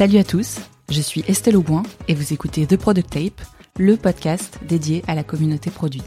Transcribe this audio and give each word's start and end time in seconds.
Salut 0.00 0.16
à 0.16 0.24
tous, 0.24 0.56
je 0.88 1.02
suis 1.02 1.22
Estelle 1.28 1.58
Auboin 1.58 1.82
et 2.08 2.14
vous 2.14 2.32
écoutez 2.32 2.66
The 2.66 2.78
Product 2.78 3.10
Tape, 3.10 3.42
le 3.78 3.98
podcast 3.98 4.58
dédié 4.66 5.04
à 5.06 5.14
la 5.14 5.22
communauté 5.22 5.70
produit. 5.70 6.00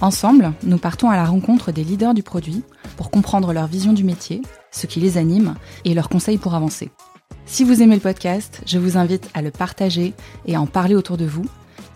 Ensemble, 0.00 0.52
nous 0.62 0.78
partons 0.78 1.10
à 1.10 1.16
la 1.16 1.24
rencontre 1.24 1.72
des 1.72 1.82
leaders 1.82 2.14
du 2.14 2.22
produit 2.22 2.62
pour 2.96 3.10
comprendre 3.10 3.52
leur 3.52 3.66
vision 3.66 3.92
du 3.92 4.04
métier, 4.04 4.40
ce 4.70 4.86
qui 4.86 5.00
les 5.00 5.18
anime 5.18 5.56
et 5.84 5.94
leurs 5.94 6.08
conseils 6.08 6.38
pour 6.38 6.54
avancer. 6.54 6.92
Si 7.44 7.64
vous 7.64 7.82
aimez 7.82 7.96
le 7.96 8.00
podcast, 8.00 8.62
je 8.66 8.78
vous 8.78 8.96
invite 8.96 9.28
à 9.34 9.42
le 9.42 9.50
partager 9.50 10.14
et 10.46 10.54
à 10.54 10.60
en 10.60 10.66
parler 10.66 10.94
autour 10.94 11.16
de 11.16 11.26
vous. 11.26 11.46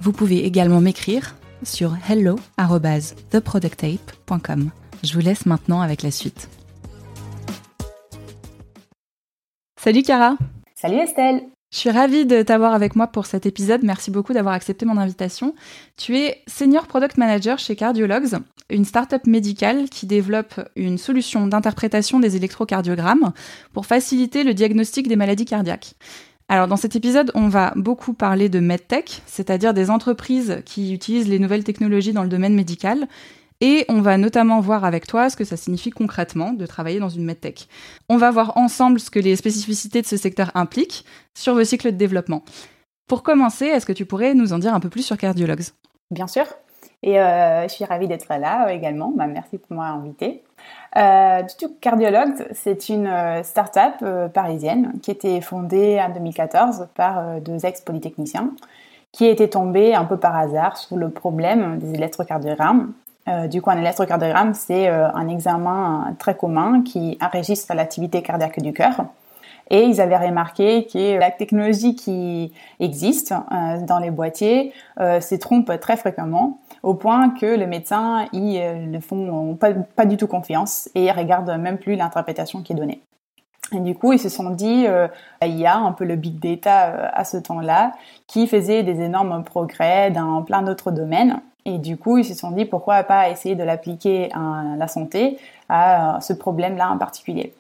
Vous 0.00 0.10
pouvez 0.10 0.44
également 0.44 0.80
m'écrire 0.80 1.36
sur 1.62 1.96
hello@theproducttape.com. 2.08 4.70
Je 5.04 5.14
vous 5.14 5.20
laisse 5.20 5.46
maintenant 5.46 5.82
avec 5.82 6.02
la 6.02 6.10
suite. 6.10 6.48
Salut 9.80 10.02
Cara 10.02 10.36
Salut 10.80 10.98
Estelle 10.98 11.42
je 11.70 11.80
suis 11.80 11.90
ravie 11.90 12.24
de 12.24 12.40
t'avoir 12.40 12.72
avec 12.72 12.96
moi 12.96 13.08
pour 13.08 13.26
cet 13.26 13.44
épisode. 13.44 13.82
Merci 13.82 14.10
beaucoup 14.10 14.32
d'avoir 14.32 14.54
accepté 14.54 14.86
mon 14.86 14.96
invitation. 14.96 15.54
Tu 15.98 16.16
es 16.16 16.42
Senior 16.46 16.86
Product 16.86 17.18
Manager 17.18 17.58
chez 17.58 17.76
Cardiologs, 17.76 18.38
une 18.70 18.86
start-up 18.86 19.26
médicale 19.26 19.90
qui 19.90 20.06
développe 20.06 20.66
une 20.76 20.96
solution 20.96 21.46
d'interprétation 21.46 22.20
des 22.20 22.36
électrocardiogrammes 22.36 23.32
pour 23.74 23.84
faciliter 23.84 24.44
le 24.44 24.54
diagnostic 24.54 25.08
des 25.08 25.16
maladies 25.16 25.44
cardiaques. 25.44 25.92
Alors 26.48 26.68
dans 26.68 26.76
cet 26.76 26.96
épisode, 26.96 27.32
on 27.34 27.48
va 27.48 27.74
beaucoup 27.76 28.14
parler 28.14 28.48
de 28.48 28.60
MedTech, 28.60 29.20
c'est-à-dire 29.26 29.74
des 29.74 29.90
entreprises 29.90 30.62
qui 30.64 30.94
utilisent 30.94 31.28
les 31.28 31.38
nouvelles 31.38 31.64
technologies 31.64 32.14
dans 32.14 32.22
le 32.22 32.30
domaine 32.30 32.54
médical 32.54 33.08
et 33.60 33.84
on 33.88 34.00
va 34.00 34.16
notamment 34.18 34.60
voir 34.60 34.84
avec 34.84 35.06
toi 35.06 35.30
ce 35.30 35.36
que 35.36 35.44
ça 35.44 35.56
signifie 35.56 35.90
concrètement 35.90 36.52
de 36.52 36.66
travailler 36.66 37.00
dans 37.00 37.08
une 37.08 37.24
medtech. 37.24 37.68
On 38.08 38.16
va 38.16 38.30
voir 38.30 38.56
ensemble 38.56 39.00
ce 39.00 39.10
que 39.10 39.18
les 39.18 39.36
spécificités 39.36 40.02
de 40.02 40.06
ce 40.06 40.16
secteur 40.16 40.50
impliquent 40.54 41.04
sur 41.34 41.54
vos 41.54 41.64
cycles 41.64 41.92
de 41.92 41.96
développement. 41.96 42.42
Pour 43.08 43.22
commencer, 43.22 43.66
est-ce 43.66 43.86
que 43.86 43.92
tu 43.92 44.04
pourrais 44.04 44.34
nous 44.34 44.52
en 44.52 44.58
dire 44.58 44.74
un 44.74 44.80
peu 44.80 44.90
plus 44.90 45.02
sur 45.02 45.16
Cardiologs 45.16 45.70
Bien 46.10 46.26
sûr. 46.26 46.44
Et 47.02 47.20
euh, 47.20 47.62
je 47.62 47.68
suis 47.68 47.84
ravie 47.84 48.08
d'être 48.08 48.28
là 48.28 48.66
euh, 48.66 48.70
également. 48.70 49.12
Bah, 49.14 49.26
merci 49.26 49.58
pour 49.58 49.76
m'avoir 49.76 49.96
invité. 50.00 50.42
Euh, 50.96 51.42
Cardiologues, 51.80 52.48
c'est 52.52 52.88
une 52.88 53.06
euh, 53.06 53.42
start-up 53.42 54.32
parisienne 54.32 54.92
qui 55.02 55.10
a 55.10 55.14
été 55.14 55.40
fondée 55.40 56.00
en 56.00 56.12
2014 56.12 56.88
par 56.94 57.40
deux 57.40 57.64
ex-polytechniciens 57.64 58.50
qui 59.12 59.26
étaient 59.26 59.48
tombés 59.48 59.94
un 59.94 60.04
peu 60.04 60.18
par 60.18 60.36
hasard 60.36 60.76
sur 60.76 60.96
le 60.96 61.10
problème 61.10 61.78
des 61.78 61.94
électrocardiogrammes 61.94 62.92
euh, 63.28 63.46
du 63.46 63.60
coup, 63.60 63.70
un 63.70 63.78
électrocardiogramme, 63.78 64.54
c'est 64.54 64.88
euh, 64.88 65.10
un 65.12 65.28
examen 65.28 66.14
très 66.18 66.36
commun 66.36 66.82
qui 66.82 67.18
enregistre 67.20 67.74
l'activité 67.74 68.22
cardiaque 68.22 68.60
du 68.60 68.72
cœur. 68.72 69.04
Et 69.70 69.82
ils 69.82 70.00
avaient 70.00 70.16
remarqué 70.16 70.86
que 70.86 71.18
la 71.18 71.30
technologie 71.30 71.94
qui 71.94 72.52
existe 72.80 73.32
euh, 73.32 73.82
dans 73.82 73.98
les 73.98 74.10
boîtiers 74.10 74.72
se 74.98 75.34
trompe 75.34 75.70
très 75.78 75.98
fréquemment, 75.98 76.58
au 76.82 76.94
point 76.94 77.28
que 77.30 77.44
les 77.44 77.66
médecins 77.66 78.24
ils 78.32 78.90
ne 78.90 78.98
font 78.98 79.56
pas, 79.56 80.06
du 80.06 80.16
tout 80.16 80.26
confiance 80.26 80.88
et 80.94 81.12
regardent 81.12 81.58
même 81.58 81.76
plus 81.76 81.96
l'interprétation 81.96 82.62
qui 82.62 82.72
est 82.72 82.76
donnée. 82.76 83.02
Et 83.72 83.80
du 83.80 83.94
coup, 83.94 84.14
ils 84.14 84.18
se 84.18 84.30
sont 84.30 84.48
dit, 84.48 84.86
il 85.42 85.58
y 85.58 85.66
a 85.66 85.76
un 85.76 85.92
peu 85.92 86.06
le 86.06 86.16
big 86.16 86.40
data 86.40 87.10
à 87.12 87.24
ce 87.24 87.36
temps-là 87.36 87.92
qui 88.26 88.46
faisait 88.46 88.82
des 88.82 89.02
énormes 89.02 89.44
progrès 89.44 90.10
dans 90.10 90.42
plein 90.42 90.62
d'autres 90.62 90.90
domaines. 90.90 91.42
Et 91.64 91.78
du 91.78 91.96
coup, 91.96 92.18
ils 92.18 92.24
se 92.24 92.34
sont 92.34 92.50
dit 92.50 92.64
pourquoi 92.64 93.02
pas 93.02 93.28
essayer 93.28 93.54
de 93.54 93.62
l'appliquer 93.62 94.30
à 94.32 94.76
la 94.76 94.88
santé, 94.88 95.38
à 95.68 96.18
ce 96.20 96.32
problème-là 96.32 96.90
en 96.90 96.98
particulier. 96.98 97.52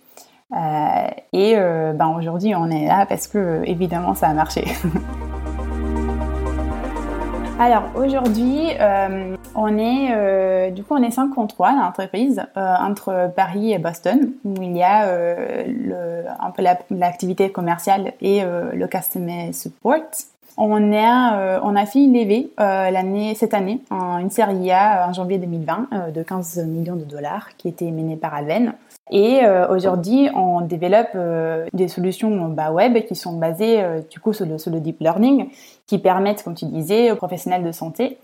Euh, 0.52 1.08
et 1.32 1.54
euh, 1.56 1.92
ben 1.92 2.08
aujourd'hui, 2.08 2.54
on 2.54 2.70
est 2.70 2.86
là 2.86 3.04
parce 3.06 3.28
que 3.28 3.62
évidemment, 3.64 4.14
ça 4.14 4.28
a 4.28 4.34
marché. 4.34 4.64
Alors 7.60 7.82
aujourd'hui, 7.96 8.68
euh, 8.80 9.36
on 9.56 9.76
est 9.78 10.70
du 10.70 10.84
coup 10.84 10.94
on 10.94 11.02
est 11.02 11.10
53 11.10 11.72
l'entreprise 11.72 12.40
entre 12.54 13.32
Paris 13.34 13.72
et 13.72 13.78
Boston 13.78 14.30
où 14.44 14.62
il 14.62 14.76
y 14.76 14.82
a 14.84 15.08
un 15.08 16.50
peu 16.52 16.62
l'activité 16.90 17.50
commerciale 17.50 18.12
et 18.20 18.42
le 18.44 18.86
customer 18.86 19.52
support. 19.52 19.96
On 20.60 20.92
a, 20.92 21.38
euh, 21.38 21.60
on 21.62 21.76
a 21.76 21.86
fait 21.86 22.00
levée 22.00 22.50
euh, 22.58 23.34
cette 23.36 23.54
année, 23.54 23.80
une 23.92 24.28
série 24.28 24.72
A 24.72 25.08
en 25.08 25.12
janvier 25.12 25.38
2020 25.38 25.86
euh, 25.92 26.10
de 26.10 26.20
15 26.24 26.66
millions 26.66 26.96
de 26.96 27.04
dollars 27.04 27.50
qui 27.56 27.68
était 27.68 27.92
menée 27.92 28.16
par 28.16 28.34
Alven. 28.34 28.74
Et 29.12 29.40
aujourd'hui, 29.70 30.28
on 30.34 30.60
développe 30.60 31.16
des 31.72 31.88
solutions 31.88 32.48
bah, 32.48 32.72
web 32.72 32.98
qui 33.06 33.16
sont 33.16 33.38
basées 33.38 33.82
du 34.10 34.20
coup 34.20 34.34
sur 34.34 34.44
le, 34.44 34.58
sur 34.58 34.70
le, 34.70 34.80
deep 34.80 35.00
learning, 35.00 35.48
qui 35.86 35.98
permettent, 35.98 36.42
comme 36.42 36.54
tu 36.54 36.66
disais, 36.66 37.10
aux 37.10 37.16
professionnels 37.16 37.64
de 37.64 37.72
santé 37.72 38.18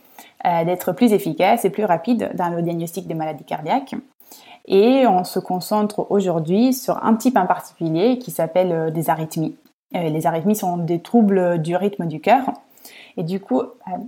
d'être 0.44 0.92
plus 0.92 1.14
efficaces 1.14 1.64
et 1.64 1.70
plus 1.70 1.86
rapides 1.86 2.32
dans 2.34 2.50
le 2.50 2.60
diagnostic 2.60 3.06
des 3.06 3.14
maladies 3.14 3.44
cardiaques. 3.44 3.94
Et 4.66 5.06
on 5.06 5.24
se 5.24 5.38
concentre 5.38 6.06
aujourd'hui 6.10 6.74
sur 6.74 7.02
un 7.02 7.14
type 7.14 7.38
en 7.38 7.46
particulier 7.46 8.18
qui 8.18 8.30
s'appelle 8.30 8.92
des 8.92 9.08
arythmies. 9.08 9.56
Euh, 9.94 10.08
les 10.08 10.26
arythmies 10.26 10.56
sont 10.56 10.76
des 10.76 11.00
troubles 11.00 11.58
du 11.58 11.76
rythme 11.76 12.06
du 12.06 12.20
cœur. 12.20 12.52
Et 13.16 13.22
du 13.22 13.40
coup, 13.40 13.60
euh, 13.60 13.66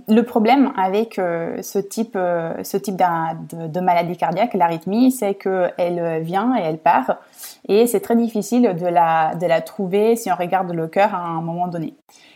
le 0.09 0.21
problème 0.23 0.73
avec 0.75 1.17
euh, 1.17 1.61
ce 1.61 1.79
type, 1.79 2.17
ce 2.17 2.77
type 2.77 2.95
de, 2.97 3.79
maladie 3.79 4.17
cardiaque, 4.17 4.53
l'arythmie, 4.53 5.11
c'est 5.11 5.35
qu'elle 5.35 6.21
vient 6.23 6.55
et 6.57 6.61
elle 6.61 6.77
part. 6.77 7.17
Et 7.67 7.87
c'est 7.87 8.01
très 8.01 8.15
difficile 8.15 8.75
de 8.77 8.85
la, 8.85 9.35
de 9.35 9.45
la 9.45 9.61
trouver 9.61 10.15
si 10.15 10.31
on 10.31 10.35
regarde 10.35 10.71
le 10.73 10.87
cœur 10.87 11.15
à 11.15 11.19
un 11.19 11.41
moment 11.41 11.67
donné. 11.67 11.93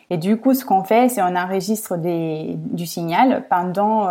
Et 0.10 0.18
du 0.18 0.38
coup, 0.38 0.54
ce 0.54 0.66
qu'on 0.66 0.84
fait, 0.84 1.08
c'est 1.08 1.22
on 1.22 1.36
enregistre 1.36 1.98
des, 1.98 2.56
du 2.58 2.86
signal 2.86 3.46
pendant 3.50 4.10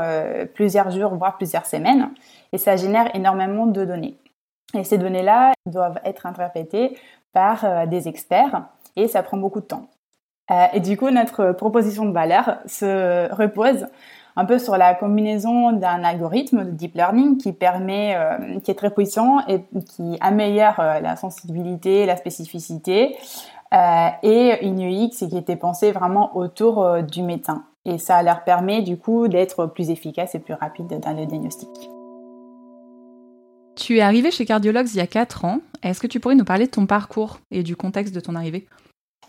plusieurs 0.54 0.90
jours, 0.90 1.14
voire 1.14 1.36
plusieurs 1.36 1.66
semaines. 1.66 2.10
Et 2.52 2.58
ça 2.58 2.76
génère 2.76 3.14
énormément 3.14 3.66
de 3.66 3.84
données. 3.84 4.16
Et 4.74 4.84
ces 4.84 4.96
données-là 4.96 5.52
doivent 5.66 6.00
être 6.04 6.24
interprétées 6.26 6.96
par 7.32 7.86
des 7.86 8.08
experts 8.08 8.62
et 8.96 9.08
ça 9.08 9.22
prend 9.22 9.36
beaucoup 9.36 9.60
de 9.60 9.66
temps. 9.66 9.88
Euh, 10.50 10.66
et 10.72 10.80
du 10.80 10.96
coup, 10.96 11.10
notre 11.10 11.52
proposition 11.52 12.04
de 12.04 12.12
valeur 12.12 12.58
se 12.66 13.32
repose 13.32 13.86
un 14.36 14.44
peu 14.44 14.58
sur 14.58 14.76
la 14.76 14.94
combinaison 14.94 15.72
d'un 15.72 16.02
algorithme 16.04 16.64
de 16.64 16.70
deep 16.70 16.94
learning 16.94 17.38
qui 17.38 17.52
permet, 17.52 18.14
euh, 18.16 18.58
qui 18.60 18.70
est 18.70 18.74
très 18.74 18.90
puissant 18.90 19.40
et 19.48 19.64
qui 19.84 20.16
améliore 20.20 20.80
euh, 20.80 21.00
la 21.00 21.16
sensibilité, 21.16 22.06
la 22.06 22.16
spécificité, 22.16 23.16
et 24.24 24.66
une 24.66 24.80
UX 24.80 25.28
qui 25.28 25.36
était 25.36 25.54
pensée 25.54 25.92
vraiment 25.92 26.36
autour 26.36 27.04
du 27.04 27.22
médecin. 27.22 27.62
Et 27.84 27.98
ça 27.98 28.20
leur 28.24 28.42
permet 28.42 28.82
du 28.82 28.98
coup 28.98 29.28
d'être 29.28 29.66
plus 29.66 29.90
efficace 29.90 30.34
et 30.34 30.40
plus 30.40 30.54
rapide 30.54 30.98
dans 30.98 31.16
le 31.16 31.24
diagnostic. 31.24 31.68
Tu 33.80 33.96
es 33.96 34.00
arrivé 34.02 34.30
chez 34.30 34.44
Cardiologues 34.44 34.90
il 34.90 34.98
y 34.98 35.00
a 35.00 35.06
4 35.06 35.46
ans. 35.46 35.60
Est-ce 35.82 36.00
que 36.00 36.06
tu 36.06 36.20
pourrais 36.20 36.34
nous 36.34 36.44
parler 36.44 36.66
de 36.66 36.70
ton 36.70 36.84
parcours 36.84 37.40
et 37.50 37.62
du 37.62 37.76
contexte 37.76 38.14
de 38.14 38.20
ton 38.20 38.34
arrivée? 38.34 38.66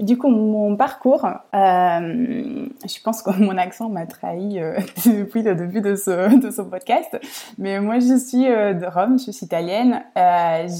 Du 0.01 0.17
coup, 0.17 0.27
mon 0.27 0.75
parcours, 0.75 1.25
euh, 1.25 1.39
je 1.53 3.01
pense 3.01 3.21
que 3.21 3.29
mon 3.39 3.57
accent 3.57 3.87
m'a 3.87 4.05
trahi 4.05 4.59
euh, 4.59 4.77
depuis 5.05 5.41
le 5.41 5.55
début 5.55 5.79
de 5.79 5.95
ce, 5.95 6.37
de 6.37 6.51
ce 6.51 6.61
podcast. 6.63 7.17
Mais 7.57 7.79
moi, 7.79 7.99
je 7.99 8.17
suis 8.17 8.45
euh, 8.45 8.73
de 8.73 8.85
Rome, 8.85 9.17
je 9.19 9.31
suis 9.31 9.45
italienne. 9.45 10.03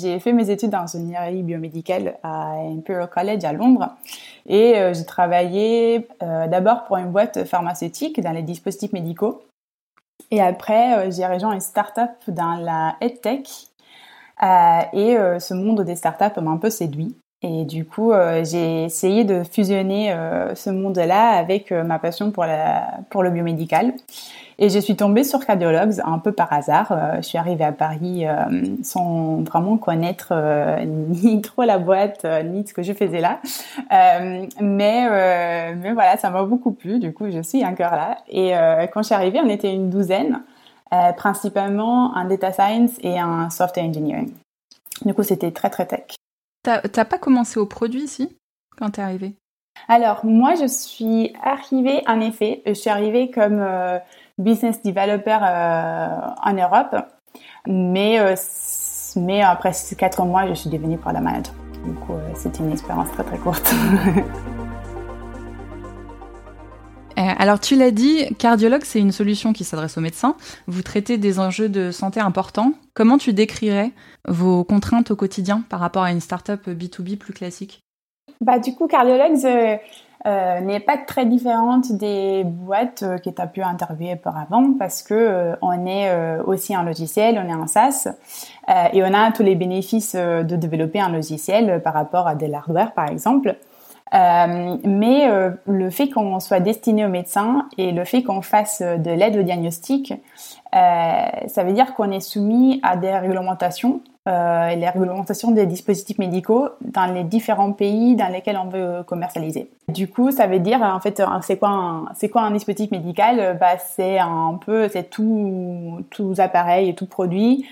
J'ai 0.02 0.20
fait 0.20 0.34
mes 0.34 0.50
études 0.50 0.72
d'ingénierie 0.72 1.42
biomédicale 1.42 2.18
à 2.24 2.56
Imperial 2.58 3.10
College 3.10 3.46
à 3.46 3.54
Londres. 3.54 3.96
Et 4.48 4.74
j'ai 4.94 5.06
travaillé 5.06 6.08
d'abord 6.20 6.84
pour 6.84 6.98
une 6.98 7.12
boîte 7.12 7.46
pharmaceutique 7.46 8.20
dans 8.20 8.32
les 8.32 8.44
dispositifs 8.44 8.92
médicaux. 8.92 9.44
Et 10.30 10.42
après, 10.42 11.12
j'ai 11.12 11.26
rejoint 11.26 11.54
une 11.54 11.60
start-up 11.60 12.12
dans 12.28 12.56
la 12.56 12.96
EdTech. 13.02 13.50
et 14.94 15.18
ce 15.40 15.54
monde 15.54 15.82
des 15.82 15.96
startups 15.96 16.40
m'a 16.42 16.52
un 16.52 16.58
peu 16.58 16.70
séduit. 16.70 17.16
Et 17.44 17.66
du 17.66 17.86
coup, 17.86 18.12
euh, 18.12 18.44
j'ai 18.46 18.84
essayé 18.84 19.24
de 19.24 19.44
fusionner 19.44 20.14
euh, 20.14 20.54
ce 20.54 20.70
monde-là 20.70 21.30
avec 21.32 21.72
euh, 21.72 21.84
ma 21.84 21.98
passion 21.98 22.30
pour, 22.30 22.46
la, 22.46 23.00
pour 23.10 23.24
le 23.24 23.32
biomédical. 23.32 23.94
Et 24.60 24.70
je 24.70 24.78
suis 24.78 24.96
tombée 24.96 25.24
sur 25.24 25.44
Cardiologues 25.44 26.00
un 26.06 26.20
peu 26.20 26.34
par 26.34 26.54
hasard. 26.54 26.96
je 27.16 27.22
suis 27.24 27.40
arrivée 27.40 27.64
à 27.64 27.72
Paris 27.72 28.26
sans 28.84 29.38
vraiment 29.38 29.78
connaître 29.78 30.36
ni 30.86 31.42
trop 31.42 31.64
la 31.64 31.80
boîte, 31.80 32.28
ni 32.46 32.68
ce 32.68 32.72
que 32.72 32.84
je 32.84 32.94
faisais 32.94 33.22
là. 33.22 33.40
mais, 33.90 35.10
mais 35.74 35.94
voilà, 35.94 36.16
ça 36.18 36.30
m'a 36.30 36.44
beaucoup 36.44 36.74
plu. 36.74 37.00
Du 37.00 37.12
coup, 37.12 37.32
je 37.32 37.42
suis 37.42 37.66
encore 37.66 37.96
là. 37.96 38.18
Et 38.30 38.52
quand 38.94 39.02
je 39.02 39.08
suis 39.08 39.16
arrivée, 39.16 39.40
on 39.44 39.50
était 39.50 39.74
une 39.74 39.90
douzaine, 39.90 40.44
principalement 41.18 42.12
en 42.14 42.26
data 42.26 42.52
science 42.52 42.92
et 43.02 43.20
en 43.20 43.50
software 43.50 43.86
engineering. 43.86 44.32
Du 45.06 45.16
coup, 45.16 45.24
c'était 45.24 45.50
très, 45.50 45.72
très 45.72 45.88
tech. 45.88 46.21
T'as 46.64 47.06
pas 47.06 47.18
commencé 47.18 47.60
au 47.60 47.66
produit 47.66 48.04
ici 48.04 48.38
quand 48.78 48.92
t'es 48.92 49.02
arrivée? 49.02 49.36
Alors 49.88 50.26
moi 50.26 50.54
je 50.56 50.68
suis 50.68 51.34
arrivée 51.42 52.04
en 52.08 52.20
effet, 52.22 52.62
je 52.66 52.74
suis 52.74 52.90
arrivée 52.90 53.32
comme 53.32 53.60
euh, 53.60 53.98
business 54.38 54.84
developer 54.84 55.40
euh, 55.42 56.08
en 56.44 56.54
Europe, 56.54 56.96
mais 57.66 58.20
euh, 58.20 58.36
mais 59.16 59.42
après 59.42 59.72
quatre 59.98 60.24
mois 60.24 60.48
je 60.48 60.54
suis 60.54 60.70
devenue 60.70 60.98
product 60.98 61.24
manager. 61.24 61.54
Du 61.86 61.94
coup 61.94 62.14
c'était 62.36 62.60
une 62.60 62.72
expérience 62.72 63.10
très 63.12 63.24
très 63.24 63.38
courte. 63.38 63.74
Alors 67.42 67.60
tu 67.60 67.76
l'as 67.76 67.90
dit, 67.90 68.36
cardiologue, 68.36 68.84
c'est 68.84 69.00
une 69.00 69.12
solution 69.12 69.52
qui 69.52 69.64
s'adresse 69.64 69.98
aux 69.98 70.02
médecins. 70.02 70.36
Vous 70.68 70.84
traitez 70.84 71.18
des 71.18 71.40
enjeux 71.40 71.70
de 71.70 71.90
santé 71.90 72.20
importants. 72.20 72.74
Comment 72.94 73.18
tu 73.18 73.34
décrirais 73.34 73.90
vos 74.28 74.64
contraintes 74.64 75.10
au 75.10 75.16
quotidien 75.16 75.64
par 75.68 75.80
rapport 75.80 76.04
à 76.04 76.12
une 76.12 76.20
startup 76.20 76.68
B2B 76.68 77.18
plus 77.18 77.34
classique? 77.34 77.82
Bah, 78.42 78.60
Du 78.60 78.76
coup, 78.76 78.86
cardiologue 78.86 79.44
euh, 79.44 79.78
euh, 80.28 80.60
n'est 80.60 80.82
pas 80.82 80.98
très 80.98 81.26
différente 81.26 81.92
des 81.94 82.44
boîtes 82.46 83.02
euh, 83.02 83.18
que 83.18 83.32
tu 83.32 83.42
as 83.42 83.48
pu 83.48 83.64
interviewer 83.64 84.14
auparavant 84.14 84.74
parce 84.78 85.02
que 85.02 85.54
on 85.64 85.88
est 85.88 86.38
aussi 86.46 86.76
un 86.76 86.84
logiciel, 86.84 87.42
on 87.44 87.50
est 87.50 87.60
un 87.60 87.66
SaaS 87.66 88.08
et 88.94 89.02
on 89.02 89.14
a 89.16 89.32
tous 89.32 89.42
les 89.42 89.56
bénéfices 89.56 90.16
de 90.16 90.56
développer 90.56 91.00
un 91.00 91.10
logiciel 91.10 91.82
par 91.82 91.96
rapport 91.96 92.28
à 92.28 92.36
de 92.36 92.46
l'hardware 92.46 92.94
par 92.94 93.10
exemple. 93.10 93.56
Euh, 94.14 94.78
mais 94.84 95.30
euh, 95.30 95.52
le 95.66 95.90
fait 95.90 96.10
qu'on 96.10 96.40
soit 96.42 96.60
destiné 96.60 97.06
aux 97.06 97.10
médecins 97.10 97.68
et 97.78 97.92
le 97.92 98.04
fait 98.04 98.24
qu'on 98.24 98.42
fasse 98.42 98.82
de 98.82 99.12
l'aide 99.12 99.38
au 99.38 99.44
diagnostic, 99.44 100.14
euh, 100.76 101.26
ça 101.48 101.64
veut 101.64 101.74
dire 101.74 101.94
qu'on 101.94 102.12
est 102.12 102.20
soumis 102.20 102.82
à 102.84 102.98
des 102.98 103.12
réglementations, 103.12 104.02
les 104.26 104.90
réglementations 104.90 105.52
des 105.52 105.66
dispositifs 105.66 106.20
médicaux 106.20 106.70
dans 106.82 107.12
les 107.12 107.24
différents 107.24 107.72
pays 107.72 108.16
dans 108.16 108.28
lesquels 108.28 108.58
on 108.58 108.70
veut 108.70 109.04
commercialiser. 109.04 109.72
Du 109.88 110.08
coup, 110.08 110.32
ça 110.32 110.46
veut 110.46 110.60
dire 110.60 110.82
en 110.82 111.00
fait, 111.00 111.22
c'est 111.42 111.58
quoi 111.58 111.70
un, 111.70 112.52
dispositif 112.52 112.92
médical? 112.92 113.58
Bah, 113.60 113.78
c'est 113.80 114.20
un 114.20 114.60
peu, 114.64 114.90
c'est 114.90 115.10
tout, 115.10 116.02
tous 116.12 116.40
appareils 116.40 116.90
et 116.90 116.96
tout 116.96 117.08
produit 117.08 117.66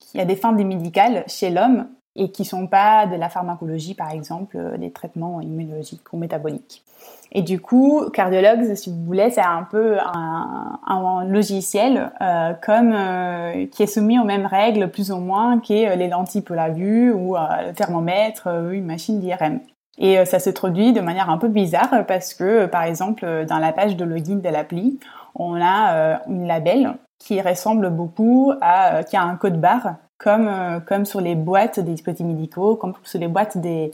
qui 0.00 0.18
a 0.18 0.24
des 0.24 0.36
fins 0.36 0.52
médicales 0.52 1.22
chez 1.28 1.50
l'homme 1.50 1.86
et 2.18 2.30
qui 2.30 2.44
sont 2.44 2.66
pas 2.66 3.06
de 3.06 3.14
la 3.14 3.28
pharmacologie, 3.28 3.94
par 3.94 4.10
exemple, 4.10 4.56
euh, 4.56 4.76
des 4.76 4.90
traitements 4.90 5.40
immunologiques 5.40 6.12
ou 6.12 6.18
métaboliques. 6.18 6.82
Et 7.30 7.42
du 7.42 7.60
coup, 7.60 8.10
cardiologue, 8.12 8.74
si 8.74 8.90
vous 8.90 9.04
voulez, 9.04 9.30
c'est 9.30 9.40
un 9.40 9.62
peu 9.62 9.98
un, 10.00 11.24
logiciel 11.28 12.10
euh, 12.20 12.54
comme 12.60 12.92
euh, 12.92 13.66
qui 13.66 13.82
est 13.82 13.86
soumis 13.86 14.18
aux 14.18 14.24
mêmes 14.24 14.46
règles 14.46 14.90
plus 14.90 15.12
ou 15.12 15.18
moins 15.18 15.60
que 15.60 15.96
les 15.96 16.08
lentilles 16.08 16.42
pour 16.42 16.56
la 16.56 16.70
vue 16.70 17.12
ou 17.12 17.36
le 17.36 17.72
thermomètre 17.72 18.48
ou 18.48 18.70
une 18.70 18.86
machine 18.86 19.20
d'IRM. 19.20 19.60
Et 19.98 20.24
ça 20.24 20.38
se 20.38 20.48
traduit 20.48 20.92
de 20.92 21.00
manière 21.00 21.28
un 21.28 21.38
peu 21.38 21.48
bizarre 21.48 22.06
parce 22.06 22.32
que, 22.32 22.66
par 22.66 22.84
exemple, 22.84 23.44
dans 23.46 23.58
la 23.58 23.72
page 23.72 23.96
de 23.96 24.04
login 24.04 24.36
de 24.36 24.48
l'appli, 24.48 24.98
on 25.34 25.60
a 25.60 26.20
une 26.28 26.46
label 26.46 26.94
qui 27.18 27.42
ressemble 27.42 27.90
beaucoup 27.90 28.52
à 28.60 29.02
qui 29.04 29.16
a 29.16 29.22
un 29.22 29.36
code 29.36 29.60
barre 29.60 29.96
comme, 30.18 30.48
euh, 30.48 30.80
comme 30.80 31.04
sur 31.04 31.20
les 31.20 31.34
boîtes 31.34 31.80
des 31.80 31.92
dispositifs 31.92 32.26
médicaux, 32.26 32.76
comme 32.76 32.94
sur 33.04 33.20
les 33.20 33.28
boîtes 33.28 33.56
des, 33.56 33.92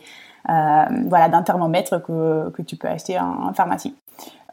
euh, 0.49 0.85
voilà, 1.06 1.29
d'un 1.29 1.43
thermomètre 1.43 2.03
que, 2.03 2.50
que 2.50 2.62
tu 2.62 2.76
peux 2.76 2.88
acheter 2.88 3.19
en, 3.19 3.53
pharmacie. 3.53 3.94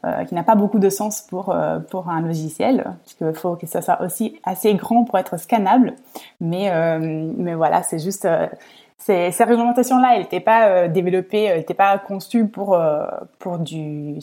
Euh, 0.04 0.24
qui 0.24 0.34
n'a 0.34 0.42
pas 0.42 0.56
beaucoup 0.56 0.80
de 0.80 0.90
sens 0.90 1.20
pour, 1.22 1.54
pour 1.90 2.08
un 2.08 2.20
logiciel, 2.22 2.84
puisqu'il 3.04 3.34
faut 3.34 3.54
que 3.54 3.68
ça 3.68 3.80
soit 3.82 4.02
aussi 4.02 4.40
assez 4.42 4.74
grand 4.74 5.04
pour 5.04 5.16
être 5.16 5.38
scannable. 5.38 5.94
Mais, 6.40 6.98
mais 6.98 7.54
voilà, 7.54 7.82
c'est 7.82 8.00
juste... 8.00 8.28
Ces, 8.98 9.32
ces 9.32 9.44
réglementations-là, 9.44 10.14
elles 10.14 10.22
n'étaient 10.22 10.40
pas 10.40 10.86
développées, 10.88 11.44
elles 11.44 11.58
n'étaient 11.58 11.74
pas 11.74 11.98
conçues 11.98 12.46
pour, 12.46 12.78
pour, 13.38 13.58
du, 13.58 14.18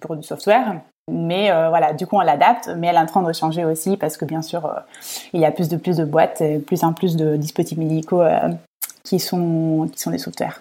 pour 0.00 0.16
du 0.16 0.22
software, 0.22 0.80
mais 1.10 1.50
euh, 1.50 1.68
voilà, 1.68 1.92
du 1.92 2.06
coup, 2.06 2.16
on 2.16 2.20
l'adapte, 2.20 2.70
mais 2.76 2.88
elle 2.88 2.96
est 2.96 3.00
en 3.00 3.06
train 3.06 3.22
de 3.22 3.32
changer 3.32 3.64
aussi 3.64 3.96
parce 3.96 4.16
que 4.16 4.24
bien 4.24 4.42
sûr, 4.42 4.66
euh, 4.66 4.80
il 5.32 5.40
y 5.40 5.44
a 5.44 5.50
plus 5.50 5.68
de 5.68 5.76
plus 5.76 5.96
de 5.96 6.04
boîtes, 6.04 6.42
plus 6.66 6.84
en 6.84 6.92
plus 6.92 7.16
de 7.16 7.36
dispositifs 7.36 7.78
médicaux 7.78 8.22
euh, 8.22 8.50
qui 9.04 9.18
sont 9.18 9.88
qui 9.92 10.00
sont 10.00 10.10
des 10.10 10.18
softwares. 10.18 10.60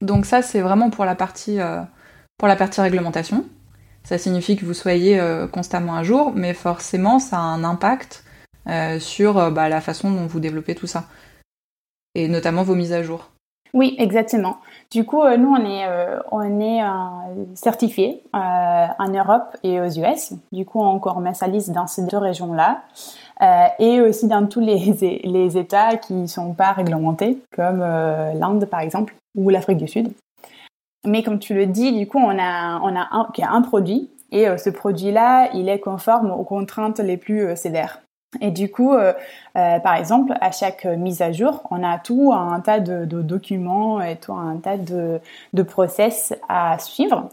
Donc 0.00 0.26
ça, 0.26 0.42
c'est 0.42 0.60
vraiment 0.60 0.90
pour 0.90 1.04
la 1.04 1.14
partie 1.14 1.58
pour 2.38 2.48
la 2.48 2.56
partie 2.56 2.80
réglementation. 2.80 3.44
Ça 4.04 4.18
signifie 4.18 4.56
que 4.56 4.64
vous 4.64 4.74
soyez 4.74 5.20
constamment 5.52 5.96
à 5.96 6.02
jour, 6.02 6.32
mais 6.34 6.52
forcément, 6.52 7.18
ça 7.18 7.38
a 7.38 7.40
un 7.40 7.64
impact 7.64 8.24
sur 8.98 9.50
bah, 9.50 9.68
la 9.70 9.80
façon 9.80 10.10
dont 10.10 10.26
vous 10.26 10.38
développez 10.38 10.74
tout 10.74 10.86
ça, 10.86 11.06
et 12.14 12.28
notamment 12.28 12.62
vos 12.62 12.74
mises 12.74 12.92
à 12.92 13.02
jour. 13.02 13.30
Oui, 13.72 13.94
exactement. 13.98 14.58
Du 14.90 15.04
coup, 15.04 15.22
euh, 15.22 15.36
nous, 15.36 15.48
on 15.48 15.64
est, 15.64 15.84
euh, 15.86 16.20
on 16.30 16.60
est 16.60 16.82
euh, 16.82 16.86
certifié 17.54 18.22
en 18.32 19.08
Europe 19.08 19.56
et 19.62 19.80
aux 19.80 19.88
US. 19.88 20.32
Du 20.52 20.64
coup, 20.64 20.80
on 20.80 20.98
commercialise 20.98 21.70
dans 21.70 21.86
ces 21.86 22.06
deux 22.06 22.18
régions-là. 22.18 22.82
et 23.78 24.00
aussi 24.00 24.28
dans 24.28 24.46
tous 24.46 24.60
les, 24.60 25.20
les 25.24 25.58
États 25.58 25.96
qui 25.96 26.14
ne 26.14 26.26
sont 26.26 26.54
pas 26.54 26.72
réglementés, 26.72 27.38
comme 27.54 27.80
l'Inde, 27.80 28.66
par 28.66 28.80
exemple, 28.80 29.14
ou 29.36 29.50
l'Afrique 29.50 29.78
du 29.78 29.88
Sud. 29.88 30.12
Mais 31.04 31.22
comme 31.22 31.38
tu 31.38 31.54
le 31.54 31.66
dis, 31.66 31.92
du 31.92 32.06
coup, 32.06 32.18
on 32.18 32.38
a, 32.38 32.80
on 32.80 32.96
a 32.96 33.08
un, 33.10 33.28
un 33.42 33.62
produit 33.62 34.10
et 34.32 34.46
ce 34.58 34.70
produit-là, 34.70 35.50
il 35.54 35.68
est 35.68 35.78
conforme 35.78 36.30
aux 36.30 36.44
contraintes 36.44 36.98
les 36.98 37.16
plus 37.16 37.56
sévères. 37.56 38.00
Et 38.40 38.50
du 38.50 38.70
coup, 38.70 38.92
euh, 38.92 39.12
euh, 39.56 39.78
par 39.80 39.96
exemple, 39.96 40.34
à 40.40 40.50
chaque 40.50 40.84
mise 40.84 41.22
à 41.22 41.32
jour, 41.32 41.62
on 41.70 41.82
a 41.82 41.98
tout 41.98 42.32
un 42.32 42.60
tas 42.60 42.80
de, 42.80 43.04
documents 43.04 44.00
et 44.00 44.16
tout 44.16 44.32
un 44.32 44.56
tas 44.56 44.76
de, 44.76 45.20
process 45.62 46.34
à 46.48 46.78
suivre 46.78 47.28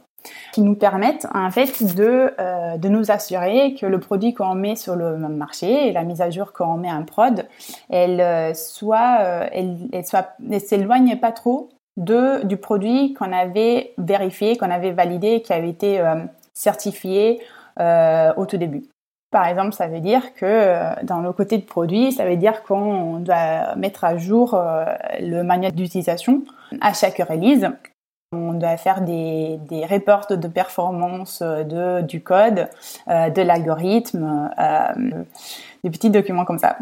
qui 0.53 0.61
nous 0.61 0.75
permettent 0.75 1.27
en 1.33 1.51
fait 1.51 1.95
de, 1.95 2.33
euh, 2.39 2.77
de 2.77 2.87
nous 2.87 3.11
assurer 3.11 3.75
que 3.75 3.85
le 3.85 3.99
produit 3.99 4.33
qu'on 4.33 4.55
met 4.55 4.77
sur 4.77 4.95
le 4.95 5.17
marché 5.17 5.89
et 5.89 5.91
la 5.91 6.03
mise 6.03 6.21
à 6.21 6.29
jour 6.29 6.53
qu'on 6.53 6.77
met 6.77 6.91
en 6.91 7.03
prod, 7.03 7.45
elle 7.89 8.55
soit, 8.55 9.19
elle 9.51 10.61
s'éloigne 10.61 11.17
pas 11.17 11.33
trop 11.33 11.69
de 11.97 12.43
du 12.45 12.57
produit 12.57 13.13
qu'on 13.13 13.33
avait 13.33 13.93
vérifié, 13.97 14.55
qu'on 14.57 14.71
avait 14.71 14.91
validé, 14.91 15.41
qui 15.41 15.51
avait 15.51 15.69
été 15.69 16.01
certifié 16.53 17.41
au 17.77 18.45
tout 18.45 18.57
début. 18.57 18.83
Par 19.33 19.47
exemple, 19.47 19.73
ça 19.73 19.87
veut 19.87 19.99
dire 19.99 20.35
que 20.35 20.45
euh, 20.45 20.93
dans 21.01 21.19
le 21.19 21.33
côté 21.33 21.57
de 21.57 21.65
produit, 21.65 22.11
ça 22.11 22.23
veut 22.23 22.37
dire 22.37 22.61
qu'on 22.61 23.17
doit 23.17 23.75
mettre 23.75 24.03
à 24.03 24.15
jour 24.15 24.53
euh, 24.53 24.85
le 25.19 25.41
manuel 25.41 25.73
d'utilisation 25.73 26.43
à 26.81 26.93
chaque 26.93 27.17
release. 27.17 27.67
On 28.31 28.53
doit 28.53 28.77
faire 28.77 29.01
des, 29.01 29.57
des 29.67 29.87
reports 29.87 30.27
de 30.29 30.47
performance 30.47 31.41
euh, 31.41 31.63
de, 31.63 32.05
du 32.05 32.21
code, 32.21 32.69
de 33.07 33.41
l'algorithme, 33.41 34.51
des 35.83 35.89
petits 35.89 36.11
documents 36.11 36.45
comme 36.45 36.59
ça. 36.59 36.77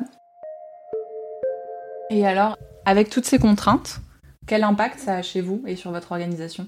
Et 2.10 2.28
alors, 2.28 2.58
avec 2.86 3.10
toutes 3.10 3.26
ces 3.26 3.40
contraintes, 3.40 4.02
quel 4.46 4.66
impact 4.66 5.00
ça 5.00 5.16
a 5.16 5.22
chez 5.22 5.40
vous 5.40 5.64
et 5.66 5.78
sur 5.78 5.92
votre 5.92 6.12
organisation? 6.12 6.68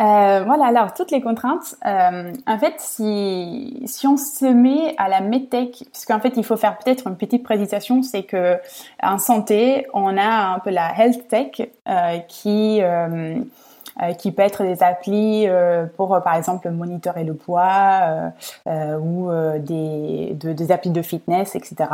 Euh, 0.00 0.42
voilà, 0.44 0.66
alors 0.66 0.94
toutes 0.94 1.10
les 1.10 1.20
contraintes. 1.20 1.76
Euh, 1.84 2.32
en 2.46 2.58
fait, 2.58 2.74
si, 2.78 3.82
si 3.86 4.06
on 4.06 4.16
se 4.16 4.46
met 4.46 4.94
à 4.96 5.08
la 5.08 5.20
medtech, 5.20 5.84
puisqu'en 5.92 6.18
fait 6.18 6.32
il 6.36 6.44
faut 6.44 6.56
faire 6.56 6.78
peut-être 6.78 7.06
une 7.08 7.16
petite 7.16 7.42
présentation, 7.42 8.02
c'est 8.02 8.22
que 8.22 8.58
en 9.02 9.18
santé, 9.18 9.86
on 9.92 10.16
a 10.16 10.54
un 10.54 10.58
peu 10.60 10.70
la 10.70 10.92
health 10.98 11.28
tech 11.28 11.68
euh, 11.88 12.18
qui 12.28 12.80
qui 14.18 14.32
peut 14.32 14.42
être 14.42 14.62
des 14.62 14.82
applis 14.82 15.46
pour 15.98 16.18
par 16.24 16.34
exemple 16.34 16.70
monitorer 16.70 17.24
le 17.24 17.34
poids 17.34 18.32
ou 18.66 19.30
des, 19.58 20.34
de, 20.34 20.52
des 20.54 20.72
applis 20.72 20.90
de 20.90 21.02
fitness, 21.02 21.54
etc. 21.54 21.90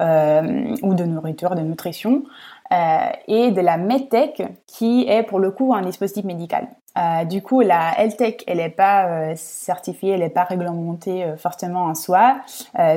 ou 0.00 0.94
de 0.94 1.04
nourriture, 1.04 1.54
de 1.54 1.60
nutrition. 1.60 2.24
Et 2.70 3.50
de 3.50 3.60
la 3.60 3.76
medtech 3.76 4.42
qui 4.66 5.06
est 5.08 5.24
pour 5.24 5.40
le 5.40 5.50
coup 5.50 5.74
un 5.74 5.82
dispositif 5.82 6.24
médical. 6.24 6.68
Euh, 6.98 7.24
du 7.24 7.40
coup, 7.40 7.60
la 7.60 7.98
L-Tech, 7.98 8.36
elle 8.46 8.58
n'est 8.58 8.68
pas 8.68 9.06
euh, 9.06 9.32
certifiée, 9.36 10.10
elle 10.10 10.20
n'est 10.20 10.28
pas 10.28 10.44
réglementée 10.44 11.24
euh, 11.24 11.36
fortement 11.36 11.84
en 11.84 11.94
soi, 11.94 12.40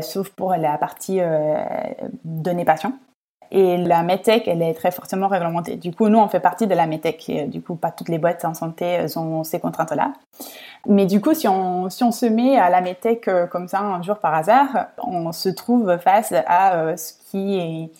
sauf 0.01 0.30
pour 0.30 0.56
la 0.56 0.77
partie 0.77 1.20
données 2.24 2.65
patients. 2.65 2.94
Et 3.51 3.77
la 3.77 4.01
MedTech, 4.01 4.48
elle 4.48 4.63
est 4.63 4.74
très 4.74 4.89
fortement 4.89 5.27
réglementée. 5.27 5.75
Du 5.75 5.94
coup, 5.94 6.10
nous, 6.10 6.18
on 6.18 6.27
fait 6.27 6.39
partie 6.39 6.65
de 6.65 6.74
la 6.74 6.88
MedTech. 6.88 7.30
Et, 7.30 7.46
du 7.46 7.62
coup, 7.62 7.75
pas 7.75 7.92
toutes 7.92 8.10
les 8.10 8.18
boîtes 8.18 8.44
en 8.46 8.56
santé 8.56 9.06
ont 9.15 9.44
ces 9.44 9.60
contraintes-là. 9.60 10.13
Mais 10.88 11.06
du 11.06 11.22
coup, 11.22 11.36
si 11.36 11.48
on, 11.48 11.88
si 11.92 12.03
on 12.03 12.12
se 12.12 12.25
met 12.25 12.58
à 12.58 12.72
la 12.72 12.82
MedTech 12.82 13.30
comme 13.51 13.68
ça 13.68 13.82
un 13.82 14.01
jour 14.01 14.18
par 14.18 14.34
hasard, 14.34 14.88
on 14.98 15.32
se 15.32 15.50
trouve 15.50 15.98
face 16.00 16.34
à 16.48 16.98
ce 16.98 17.13
qui 17.30 17.60
est 17.60 17.92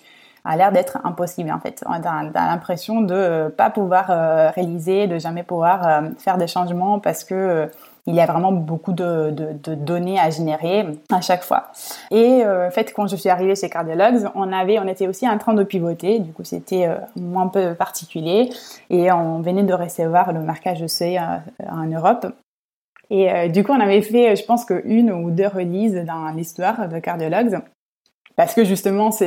a 0.46 0.58
l'air 0.58 0.72
d'être 0.72 1.00
impossible 1.04 1.52
en 1.52 1.60
fait. 1.60 1.84
On 1.88 1.94
a, 1.94 2.24
l'impression 2.34 3.02
de 3.02 3.14
euh, 3.14 3.50
pas 3.50 3.70
pouvoir 3.70 4.10
euh, 4.10 4.50
réaliser, 4.50 5.08
de 5.08 5.18
jamais 5.18 5.44
pouvoir 5.44 5.88
euh, 5.88 6.10
faire 6.18 6.38
des 6.38 6.48
changements 6.48 7.00
parce 7.00 7.24
que 7.24 7.70
il 8.06 8.16
y 8.16 8.20
a 8.20 8.26
vraiment 8.26 8.52
beaucoup 8.52 8.92
de, 8.92 9.32
de, 9.32 9.54
de, 9.64 9.76
données 9.76 10.20
à 10.20 10.30
générer 10.30 10.86
à 11.10 11.22
chaque 11.22 11.42
fois. 11.42 11.72
Et 12.12 12.44
en 12.46 12.70
fait, 12.70 12.92
quand 12.94 13.08
je 13.08 13.16
suis 13.16 13.30
arrivée 13.30 13.56
chez 13.56 13.70
Cardiologues, 13.70 14.30
on 14.36 14.52
avait, 14.52 14.78
on 14.78 14.88
était 14.90 15.08
aussi 15.08 15.26
en 15.26 15.38
train 15.38 15.54
de 15.54 15.64
pivoter. 15.64 16.20
Du 16.20 16.34
coup, 16.34 16.44
c'était 16.44 16.86
un 16.86 17.48
peu 17.48 17.74
particulier. 17.76 18.50
Et 18.90 19.10
on 19.14 19.40
venait 19.40 19.64
de 19.64 19.74
recevoir 19.74 20.34
le 20.34 20.42
marquage 20.42 20.82
EC 20.82 21.18
en 21.66 21.86
Europe. 21.86 22.26
Et 23.10 23.48
du 23.48 23.64
coup, 23.64 23.72
on 23.72 23.80
avait 23.80 24.02
fait, 24.02 24.36
je 24.36 24.44
pense 24.44 24.66
que 24.66 24.82
une 24.84 25.10
ou 25.10 25.32
deux 25.32 25.48
releases 25.48 26.04
dans 26.06 26.28
l'histoire 26.36 26.90
de 26.90 27.00
Cardiologues 27.00 27.62
parce 28.36 28.54
que 28.54 28.64
justement, 28.64 29.12
ça, 29.12 29.26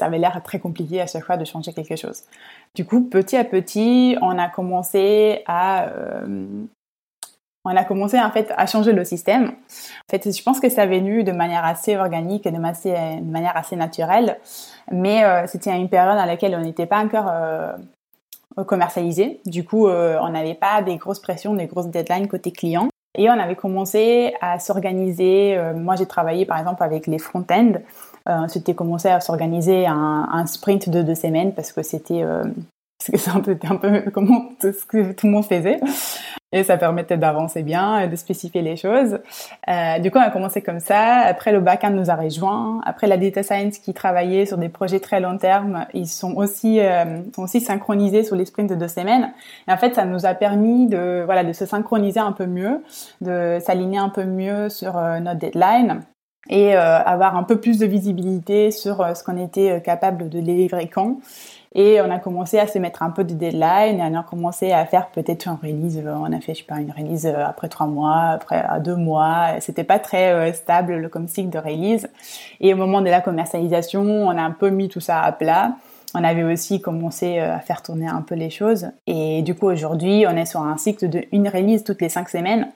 avait 0.00 0.18
l'air 0.18 0.40
très 0.42 0.58
compliqué 0.58 1.00
à 1.00 1.06
chaque 1.06 1.24
fois 1.24 1.36
de 1.36 1.44
changer 1.44 1.72
quelque 1.72 1.96
chose. 1.96 2.22
Du 2.74 2.84
coup, 2.84 3.02
petit 3.02 3.36
à 3.36 3.44
petit, 3.44 4.16
on 4.22 4.38
a 4.38 4.48
commencé 4.48 5.42
à, 5.46 5.88
euh, 5.88 6.46
on 7.64 7.76
a 7.76 7.84
commencé 7.84 8.18
en 8.18 8.30
fait 8.30 8.52
à 8.56 8.66
changer 8.66 8.92
le 8.92 9.04
système. 9.04 9.48
En 9.48 10.10
fait, 10.10 10.34
je 10.34 10.42
pense 10.42 10.60
que 10.60 10.68
ça 10.68 10.86
venu 10.86 11.24
de 11.24 11.32
manière 11.32 11.64
assez 11.64 11.96
organique 11.96 12.46
et 12.46 12.50
de, 12.50 12.58
manière 12.58 13.56
assez 13.56 13.76
naturelle, 13.76 14.38
mais 14.90 15.24
euh, 15.24 15.46
c'était 15.46 15.76
une 15.76 15.88
période 15.88 16.16
dans 16.16 16.24
laquelle 16.24 16.54
on 16.54 16.62
n'était 16.62 16.86
pas 16.86 16.98
encore 16.98 17.28
euh, 17.28 17.72
commercialisé. 18.66 19.40
Du 19.44 19.64
coup, 19.64 19.88
euh, 19.88 20.18
on 20.22 20.30
n'avait 20.30 20.54
pas 20.54 20.80
des 20.82 20.96
grosses 20.96 21.20
pressions, 21.20 21.54
des 21.54 21.66
grosses 21.66 21.88
deadlines 21.88 22.28
côté 22.28 22.50
client. 22.50 22.88
Et 23.18 23.28
on 23.28 23.32
avait 23.32 23.56
commencé 23.56 24.34
à 24.40 24.60
s'organiser. 24.60 25.58
moi, 25.74 25.96
j'ai 25.96 26.06
travaillé 26.06 26.46
par 26.46 26.58
exemple 26.58 26.84
avec 26.84 27.08
les 27.08 27.18
front-end. 27.18 27.72
On 28.26 28.48
s'était 28.48 28.74
commencé 28.74 29.08
à 29.08 29.20
s'organiser 29.20 29.86
un, 29.86 30.28
un, 30.30 30.46
sprint 30.46 30.88
de 30.88 31.02
deux 31.02 31.14
semaines 31.14 31.52
parce 31.54 31.72
que 31.72 31.82
c'était 31.82 32.24
parce 33.00 33.10
que 33.10 33.16
c'est 33.16 33.66
un 33.66 33.76
peu, 33.76 34.02
comment 34.12 34.50
ce 34.60 34.84
que 34.86 35.12
tout 35.12 35.26
le 35.26 35.32
monde 35.32 35.44
faisait. 35.44 35.80
Et 36.52 36.64
ça 36.64 36.76
permettait 36.76 37.16
d'avancer 37.16 37.62
bien, 37.62 38.08
de 38.08 38.16
spécifier 38.16 38.60
les 38.60 38.76
choses. 38.76 39.20
Euh, 39.68 39.98
du 40.00 40.10
coup, 40.10 40.18
on 40.18 40.22
a 40.22 40.30
commencé 40.30 40.62
comme 40.62 40.80
ça. 40.80 41.18
Après, 41.20 41.52
le 41.52 41.60
backend 41.60 41.94
nous 41.94 42.10
a 42.10 42.16
rejoint. 42.16 42.80
Après, 42.84 43.06
la 43.06 43.16
data 43.16 43.44
science 43.44 43.78
qui 43.78 43.94
travaillait 43.94 44.46
sur 44.46 44.58
des 44.58 44.68
projets 44.68 44.98
très 44.98 45.20
long 45.20 45.38
terme, 45.38 45.86
ils 45.94 46.08
sont 46.08 46.34
aussi, 46.34 46.80
euh, 46.80 47.22
sont 47.34 47.42
aussi 47.42 47.60
synchronisés 47.60 48.24
sur 48.24 48.34
les 48.34 48.44
sprints 48.44 48.68
de 48.68 48.74
deux 48.74 48.88
semaines. 48.88 49.32
Et 49.68 49.72
en 49.72 49.76
fait, 49.76 49.94
ça 49.94 50.04
nous 50.04 50.26
a 50.26 50.34
permis 50.34 50.88
de, 50.88 51.22
voilà, 51.24 51.44
de 51.44 51.52
se 51.52 51.66
synchroniser 51.66 52.20
un 52.20 52.32
peu 52.32 52.46
mieux, 52.46 52.82
de 53.20 53.58
s'aligner 53.64 53.98
un 53.98 54.08
peu 54.08 54.24
mieux 54.24 54.68
sur 54.68 54.98
euh, 54.98 55.20
notre 55.20 55.38
deadline 55.38 56.00
et 56.48 56.74
euh, 56.74 56.98
avoir 56.98 57.36
un 57.36 57.42
peu 57.42 57.60
plus 57.60 57.78
de 57.78 57.86
visibilité 57.86 58.70
sur 58.70 59.00
euh, 59.00 59.14
ce 59.14 59.22
qu'on 59.22 59.36
était 59.36 59.82
capable 59.82 60.28
de 60.28 60.40
délivrer 60.40 60.88
quand 60.88 61.18
et 61.74 62.00
on 62.00 62.10
a 62.10 62.18
commencé 62.18 62.58
à 62.58 62.66
se 62.66 62.78
mettre 62.78 63.02
un 63.02 63.10
peu 63.10 63.22
de 63.22 63.32
deadline 63.32 64.00
et 64.00 64.02
on 64.02 64.18
a 64.18 64.24
commencé 64.24 64.72
à 64.72 64.84
faire 64.86 65.08
peut-être 65.08 65.46
un 65.46 65.58
release. 65.62 65.98
Euh, 65.98 66.14
on 66.14 66.32
a 66.32 66.40
fait, 66.40 66.54
je 66.54 66.60
sais 66.60 66.64
pas, 66.64 66.80
une 66.80 66.90
release 66.90 67.26
euh, 67.26 67.44
après 67.46 67.68
trois 67.68 67.86
mois, 67.86 68.22
après 68.30 68.64
deux 68.80 68.96
mois. 68.96 69.60
C'était 69.60 69.84
pas 69.84 70.00
très 70.00 70.32
euh, 70.32 70.52
stable 70.52 70.96
le 70.96 71.08
comme 71.08 71.28
cycle 71.28 71.50
de 71.50 71.58
release. 71.58 72.08
Et 72.60 72.74
au 72.74 72.76
moment 72.76 73.00
de 73.02 73.08
la 73.08 73.20
commercialisation, 73.20 74.02
on 74.02 74.30
a 74.30 74.42
un 74.42 74.50
peu 74.50 74.70
mis 74.70 74.88
tout 74.88 75.00
ça 75.00 75.20
à 75.20 75.30
plat. 75.30 75.76
On 76.12 76.24
avait 76.24 76.42
aussi 76.42 76.80
commencé 76.80 77.38
à 77.38 77.60
faire 77.60 77.82
tourner 77.82 78.08
un 78.08 78.22
peu 78.22 78.34
les 78.34 78.50
choses. 78.50 78.88
Et 79.06 79.42
du 79.42 79.54
coup, 79.54 79.68
aujourd'hui, 79.68 80.24
on 80.28 80.36
est 80.36 80.44
sur 80.44 80.60
un 80.60 80.76
cycle 80.76 81.08
de 81.08 81.22
une 81.30 81.48
release 81.48 81.84
toutes 81.84 82.00
les 82.00 82.08
cinq 82.08 82.28
semaines 82.28 82.66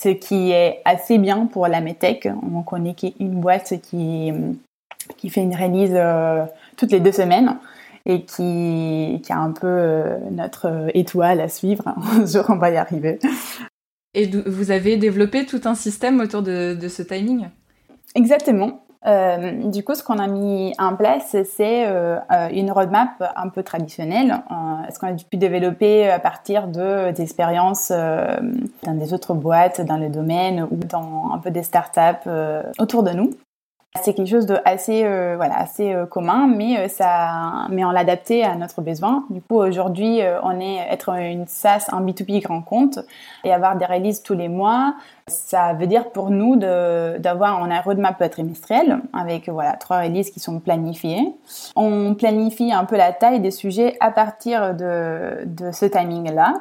ce 0.00 0.10
qui 0.10 0.52
est 0.52 0.80
assez 0.84 1.18
bien 1.18 1.46
pour 1.46 1.66
la 1.66 1.80
Metech. 1.80 2.28
On 2.52 2.62
connaît 2.62 2.94
une 3.18 3.40
boîte 3.40 3.74
qui, 3.82 4.32
qui 5.16 5.28
fait 5.28 5.42
une 5.42 5.56
release 5.56 5.96
toutes 6.76 6.92
les 6.92 7.00
deux 7.00 7.12
semaines 7.12 7.58
et 8.08 8.24
qui, 8.24 9.20
qui 9.22 9.32
a 9.32 9.38
un 9.38 9.52
peu 9.52 9.66
euh, 9.66 10.18
notre 10.30 10.66
euh, 10.66 10.88
étoile 10.94 11.40
à 11.40 11.48
suivre. 11.48 11.84
Un 12.12 12.26
jour, 12.26 12.44
on 12.48 12.56
va 12.56 12.70
y 12.70 12.76
arriver. 12.76 13.18
Et 14.14 14.26
vous 14.26 14.70
avez 14.70 14.96
développé 14.96 15.44
tout 15.44 15.60
un 15.66 15.74
système 15.74 16.18
autour 16.20 16.42
de, 16.42 16.74
de 16.74 16.88
ce 16.88 17.02
timing? 17.02 17.48
Exactement. 18.14 18.86
Euh, 19.06 19.70
du 19.70 19.84
coup, 19.84 19.94
ce 19.94 20.02
qu'on 20.02 20.18
a 20.18 20.26
mis 20.26 20.74
en 20.78 20.96
place, 20.96 21.36
c'est 21.44 21.86
euh, 21.86 22.18
une 22.52 22.70
roadmap 22.72 23.32
un 23.36 23.48
peu 23.48 23.62
traditionnelle, 23.62 24.42
euh, 24.50 24.90
ce 24.92 24.98
qu'on 24.98 25.08
a 25.08 25.12
pu 25.12 25.36
développer 25.36 26.10
à 26.10 26.18
partir 26.18 26.66
de 26.66 27.12
dans 28.82 28.94
des 28.94 29.14
autres 29.14 29.34
boîtes, 29.34 29.80
dans 29.80 29.98
le 29.98 30.08
domaine 30.08 30.66
ou 30.70 30.76
dans 30.76 31.30
un 31.32 31.38
peu 31.38 31.50
des 31.50 31.62
startups 31.62 32.28
autour 32.78 33.02
de 33.02 33.12
nous? 33.12 33.30
C'est 33.96 34.12
quelque 34.12 34.28
chose 34.28 34.46
de 34.46 34.58
assez, 34.64 35.02
euh, 35.04 35.34
voilà, 35.36 35.58
assez 35.58 35.92
euh, 35.92 36.04
commun, 36.04 36.46
mais 36.46 36.78
euh, 36.78 36.88
ça, 36.88 37.66
mais 37.70 37.84
on 37.84 37.90
l'a 37.90 38.00
adapté 38.00 38.44
à 38.44 38.54
notre 38.54 38.82
besoin. 38.82 39.24
Du 39.30 39.40
coup, 39.40 39.56
aujourd'hui, 39.56 40.20
on 40.42 40.60
est 40.60 40.76
être 40.90 41.10
une 41.18 41.46
SaaS, 41.46 41.86
un 41.90 42.04
B2B 42.04 42.42
grand 42.42 42.60
compte 42.60 42.98
et 43.44 43.52
avoir 43.52 43.76
des 43.76 43.86
releases 43.86 44.22
tous 44.22 44.34
les 44.34 44.48
mois. 44.48 44.94
Ça 45.26 45.72
veut 45.72 45.86
dire 45.86 46.10
pour 46.10 46.30
nous 46.30 46.56
d'avoir 46.56 47.60
on 47.60 47.70
a 47.70 47.76
un 47.76 47.80
roadmap 47.80 48.30
trimestriel 48.30 49.00
avec 49.12 49.48
voilà 49.48 49.72
trois 49.72 50.00
releases 50.00 50.30
qui 50.30 50.40
sont 50.40 50.58
planifiées. 50.60 51.34
On 51.76 52.14
planifie 52.14 52.72
un 52.72 52.84
peu 52.84 52.96
la 52.96 53.12
taille 53.12 53.40
des 53.40 53.50
sujets 53.50 53.96
à 54.00 54.10
partir 54.10 54.74
de, 54.74 55.44
de 55.44 55.72
ce 55.72 55.84
timing 55.84 56.32
là. 56.32 56.54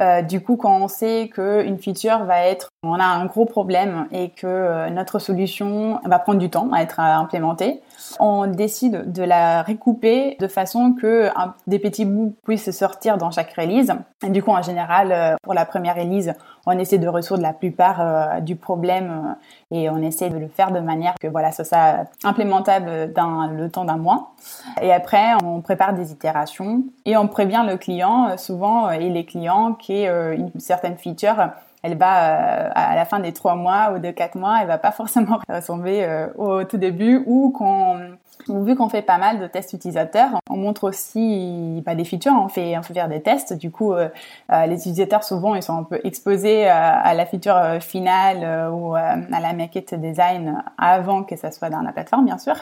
Euh, 0.00 0.22
du 0.22 0.42
coup, 0.42 0.56
quand 0.56 0.76
on 0.80 0.88
sait 0.88 1.30
qu'une 1.32 1.78
feature 1.78 2.24
va 2.24 2.46
être, 2.46 2.68
on 2.82 2.94
a 2.94 3.04
un 3.04 3.24
gros 3.26 3.46
problème 3.46 4.06
et 4.12 4.30
que 4.30 4.46
euh, 4.46 4.90
notre 4.90 5.18
solution 5.18 6.00
va 6.04 6.18
prendre 6.18 6.38
du 6.38 6.50
temps 6.50 6.70
à 6.72 6.82
être 6.82 7.00
implémentée, 7.00 7.82
on 8.20 8.46
décide 8.46 9.12
de 9.12 9.22
la 9.22 9.62
recouper 9.62 10.36
de 10.40 10.48
façon 10.48 10.92
que 10.92 11.30
des 11.66 11.78
petits 11.78 12.04
bouts 12.04 12.34
puissent 12.44 12.70
sortir 12.70 13.18
dans 13.18 13.30
chaque 13.30 13.52
release. 13.54 13.92
Et 14.24 14.30
du 14.30 14.42
coup, 14.42 14.50
en 14.50 14.62
général, 14.62 15.12
euh, 15.12 15.34
pour 15.42 15.54
la 15.54 15.66
première 15.66 15.96
release, 15.96 16.32
on 16.66 16.72
essaie 16.78 16.98
de 16.98 17.06
résoudre 17.06 17.42
la 17.42 17.52
plupart 17.52 18.00
euh, 18.00 18.40
du 18.40 18.56
problème 18.56 19.36
euh, 19.72 19.76
et 19.76 19.90
on 19.90 19.98
essaie 19.98 20.30
de 20.30 20.38
le 20.38 20.48
faire 20.48 20.72
de 20.72 20.80
manière 20.80 21.14
que 21.20 21.26
voilà, 21.26 21.52
ce 21.52 21.64
soit 21.64 22.04
implémentable 22.24 23.12
dans 23.12 23.46
le 23.46 23.70
temps 23.70 23.84
d'un 23.84 23.98
mois. 23.98 24.32
Et 24.80 24.92
après, 24.92 25.34
on 25.44 25.60
prépare 25.60 25.92
des 25.92 26.12
itérations 26.12 26.82
et 27.04 27.16
on 27.16 27.28
prévient 27.28 27.64
le 27.68 27.76
client 27.76 28.36
souvent 28.38 28.90
et 28.90 29.10
les 29.10 29.24
clients 29.24 29.74
qu'une 29.86 30.50
certaine 30.58 30.96
feature 30.96 31.50
elle 31.82 31.96
va 31.96 32.70
à 32.72 32.96
la 32.96 33.04
fin 33.04 33.20
des 33.20 33.32
trois 33.32 33.54
mois 33.54 33.92
ou 33.94 34.00
de 34.00 34.10
quatre 34.10 34.34
mois, 34.34 34.58
elle 34.60 34.66
va 34.66 34.78
pas 34.78 34.90
forcément 34.92 35.38
ressembler 35.48 36.26
au 36.36 36.64
tout 36.64 36.78
début 36.78 37.22
ou 37.26 37.50
qu'on 37.50 38.16
vu 38.48 38.76
qu'on 38.76 38.88
fait 38.88 39.02
pas 39.02 39.18
mal 39.18 39.38
de 39.38 39.46
tests 39.46 39.72
utilisateurs, 39.72 40.30
on 40.48 40.56
montre 40.56 40.84
aussi 40.84 41.82
bah, 41.84 41.94
des 41.94 42.04
features, 42.04 42.32
on 42.32 42.48
fait, 42.48 42.76
on 42.78 42.82
fait 42.82 42.94
faire 42.94 43.08
des 43.08 43.22
tests. 43.22 43.52
Du 43.52 43.70
coup, 43.70 43.92
euh, 43.92 44.08
euh, 44.52 44.66
les 44.66 44.76
utilisateurs 44.76 45.24
souvent 45.24 45.54
ils 45.54 45.62
sont 45.62 45.76
un 45.76 45.82
peu 45.82 46.00
exposés 46.04 46.68
à, 46.68 47.14
la 47.14 47.26
feature 47.26 47.56
euh, 47.56 47.80
finale 47.80 48.70
ou 48.72 48.94
à 48.94 49.16
la 49.30 49.52
maquette 49.52 49.94
design 49.94 50.62
avant 50.78 51.24
que 51.24 51.36
ça 51.36 51.50
soit 51.50 51.70
dans 51.70 51.80
la 51.80 51.92
plateforme, 51.92 52.24
bien 52.24 52.38
sûr. 52.38 52.54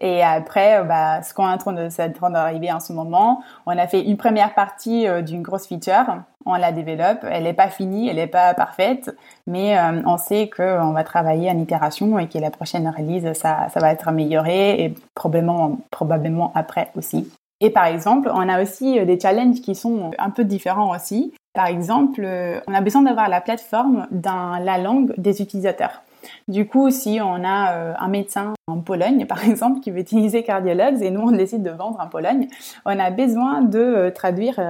Et 0.00 0.22
après, 0.22 0.84
bah, 0.84 1.22
ce 1.22 1.34
qu'on 1.34 1.48
est 1.48 1.52
en 1.52 2.12
train 2.12 2.30
d'arriver 2.30 2.70
en 2.70 2.78
ce 2.78 2.92
moment, 2.92 3.42
on 3.66 3.76
a 3.76 3.86
fait 3.88 4.00
une 4.02 4.16
première 4.16 4.54
partie 4.54 5.06
d'une 5.24 5.42
grosse 5.42 5.66
feature 5.66 6.18
on 6.46 6.54
la 6.54 6.72
développe. 6.72 7.24
Elle 7.30 7.44
n'est 7.44 7.52
pas 7.52 7.68
finie, 7.68 8.08
elle 8.08 8.16
n'est 8.16 8.26
pas 8.26 8.54
parfaite, 8.54 9.14
mais 9.46 9.78
euh, 9.78 10.02
on 10.06 10.16
sait 10.16 10.50
qu'on 10.54 10.92
va 10.92 11.04
travailler 11.04 11.50
en 11.50 11.58
itération 11.58 12.18
et 12.18 12.28
que 12.28 12.38
la 12.38 12.50
prochaine 12.50 12.88
release, 12.88 13.32
ça, 13.34 13.68
va 13.74 13.92
être 13.92 14.08
amélioré 14.08 14.82
et 14.82 14.94
probablement, 15.14 15.78
probablement 15.90 16.52
après 16.54 16.90
aussi. 16.96 17.30
Et 17.60 17.70
par 17.70 17.86
exemple, 17.86 18.30
on 18.32 18.48
a 18.48 18.62
aussi 18.62 18.98
euh, 18.98 19.04
des 19.04 19.18
challenges 19.18 19.60
qui 19.60 19.74
sont 19.74 20.12
un 20.18 20.30
peu 20.30 20.44
différents 20.44 20.94
aussi. 20.94 21.34
Par 21.54 21.66
exemple, 21.66 22.22
euh, 22.24 22.60
on 22.68 22.74
a 22.74 22.80
besoin 22.80 23.02
d'avoir 23.02 23.28
la 23.28 23.40
plateforme 23.40 24.06
dans 24.10 24.62
la 24.62 24.78
langue 24.78 25.12
des 25.18 25.42
utilisateurs. 25.42 26.02
Du 26.46 26.66
coup, 26.66 26.90
si 26.90 27.20
on 27.22 27.44
a 27.44 27.96
un 27.98 28.08
médecin 28.08 28.54
en 28.66 28.78
Pologne, 28.80 29.24
par 29.28 29.44
exemple, 29.44 29.80
qui 29.80 29.90
veut 29.90 30.00
utiliser 30.00 30.42
Cardiologues 30.42 31.02
et 31.02 31.10
nous, 31.10 31.20
on 31.20 31.30
décide 31.30 31.62
de 31.62 31.70
vendre 31.70 31.98
en 32.00 32.08
Pologne, 32.08 32.48
on 32.84 32.98
a 32.98 33.10
besoin 33.10 33.62
de 33.62 34.10
traduire 34.14 34.60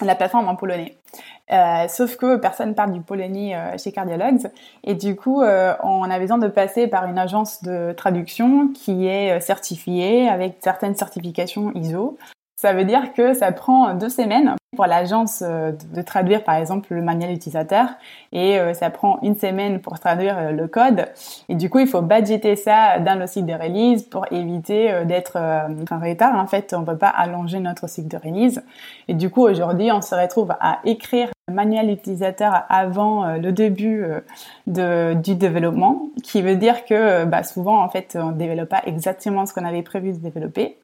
la 0.00 0.14
plateforme 0.14 0.48
en 0.48 0.56
polonais. 0.56 0.96
Euh, 1.52 1.88
sauf 1.88 2.16
que 2.16 2.36
personne 2.36 2.74
parle 2.74 2.92
du 2.92 3.00
polonais 3.00 3.54
euh, 3.54 3.76
chez 3.76 3.92
Cardiologues 3.92 4.50
et 4.82 4.94
du 4.94 5.14
coup 5.14 5.42
euh, 5.42 5.74
on 5.82 6.10
a 6.10 6.18
besoin 6.18 6.38
de 6.38 6.48
passer 6.48 6.86
par 6.86 7.04
une 7.04 7.18
agence 7.18 7.62
de 7.62 7.92
traduction 7.92 8.68
qui 8.68 9.06
est 9.06 9.38
certifiée 9.40 10.26
avec 10.26 10.56
certaines 10.62 10.94
certifications 10.94 11.70
ISO 11.74 12.16
ça 12.56 12.72
veut 12.72 12.84
dire 12.84 13.12
que 13.12 13.34
ça 13.34 13.52
prend 13.52 13.94
deux 13.94 14.08
semaines 14.08 14.54
pour 14.74 14.86
l'agence 14.86 15.42
euh, 15.42 15.72
de 15.92 16.02
traduire 16.02 16.44
par 16.44 16.56
exemple 16.56 16.92
le 16.94 17.02
manuel 17.02 17.32
utilisateur 17.32 17.88
et 18.32 18.58
euh, 18.58 18.74
ça 18.74 18.90
prend 18.90 19.18
une 19.22 19.36
semaine 19.36 19.80
pour 19.80 19.98
traduire 19.98 20.36
euh, 20.38 20.50
le 20.50 20.68
code. 20.68 21.06
Et 21.48 21.54
du 21.54 21.70
coup, 21.70 21.78
il 21.78 21.86
faut 21.86 22.02
budgeter 22.02 22.56
ça 22.56 22.98
dans 22.98 23.18
le 23.18 23.26
cycle 23.26 23.46
de 23.46 23.54
release 23.54 24.02
pour 24.02 24.26
éviter 24.32 25.04
d'être 25.04 25.36
en 25.36 25.98
retard. 25.98 26.36
En 26.36 26.46
fait, 26.46 26.74
on 26.76 26.80
ne 26.80 26.86
peut 26.86 26.96
pas 26.96 27.08
allonger 27.08 27.60
notre 27.60 27.88
cycle 27.88 28.08
de 28.08 28.16
release. 28.16 28.62
Et 29.08 29.14
du 29.14 29.30
coup, 29.30 29.42
aujourd'hui, 29.42 29.90
on 29.92 30.02
se 30.02 30.14
retrouve 30.14 30.54
à 30.60 30.80
écrire 30.84 31.28
le 31.48 31.54
manuel 31.54 31.90
utilisateur 31.90 32.64
avant 32.68 33.36
le 33.36 33.52
début 33.52 34.06
du 34.66 35.34
développement, 35.34 36.08
qui 36.22 36.42
veut 36.42 36.56
dire 36.56 36.84
que 36.84 37.24
bah, 37.24 37.42
souvent, 37.42 37.82
en 37.82 37.88
fait, 37.88 38.16
on 38.20 38.30
ne 38.30 38.36
développe 38.36 38.68
pas 38.68 38.82
exactement 38.86 39.46
ce 39.46 39.52
qu'on 39.52 39.64
avait 39.64 39.82
prévu 39.82 40.12
de 40.12 40.18
développer. 40.18 40.76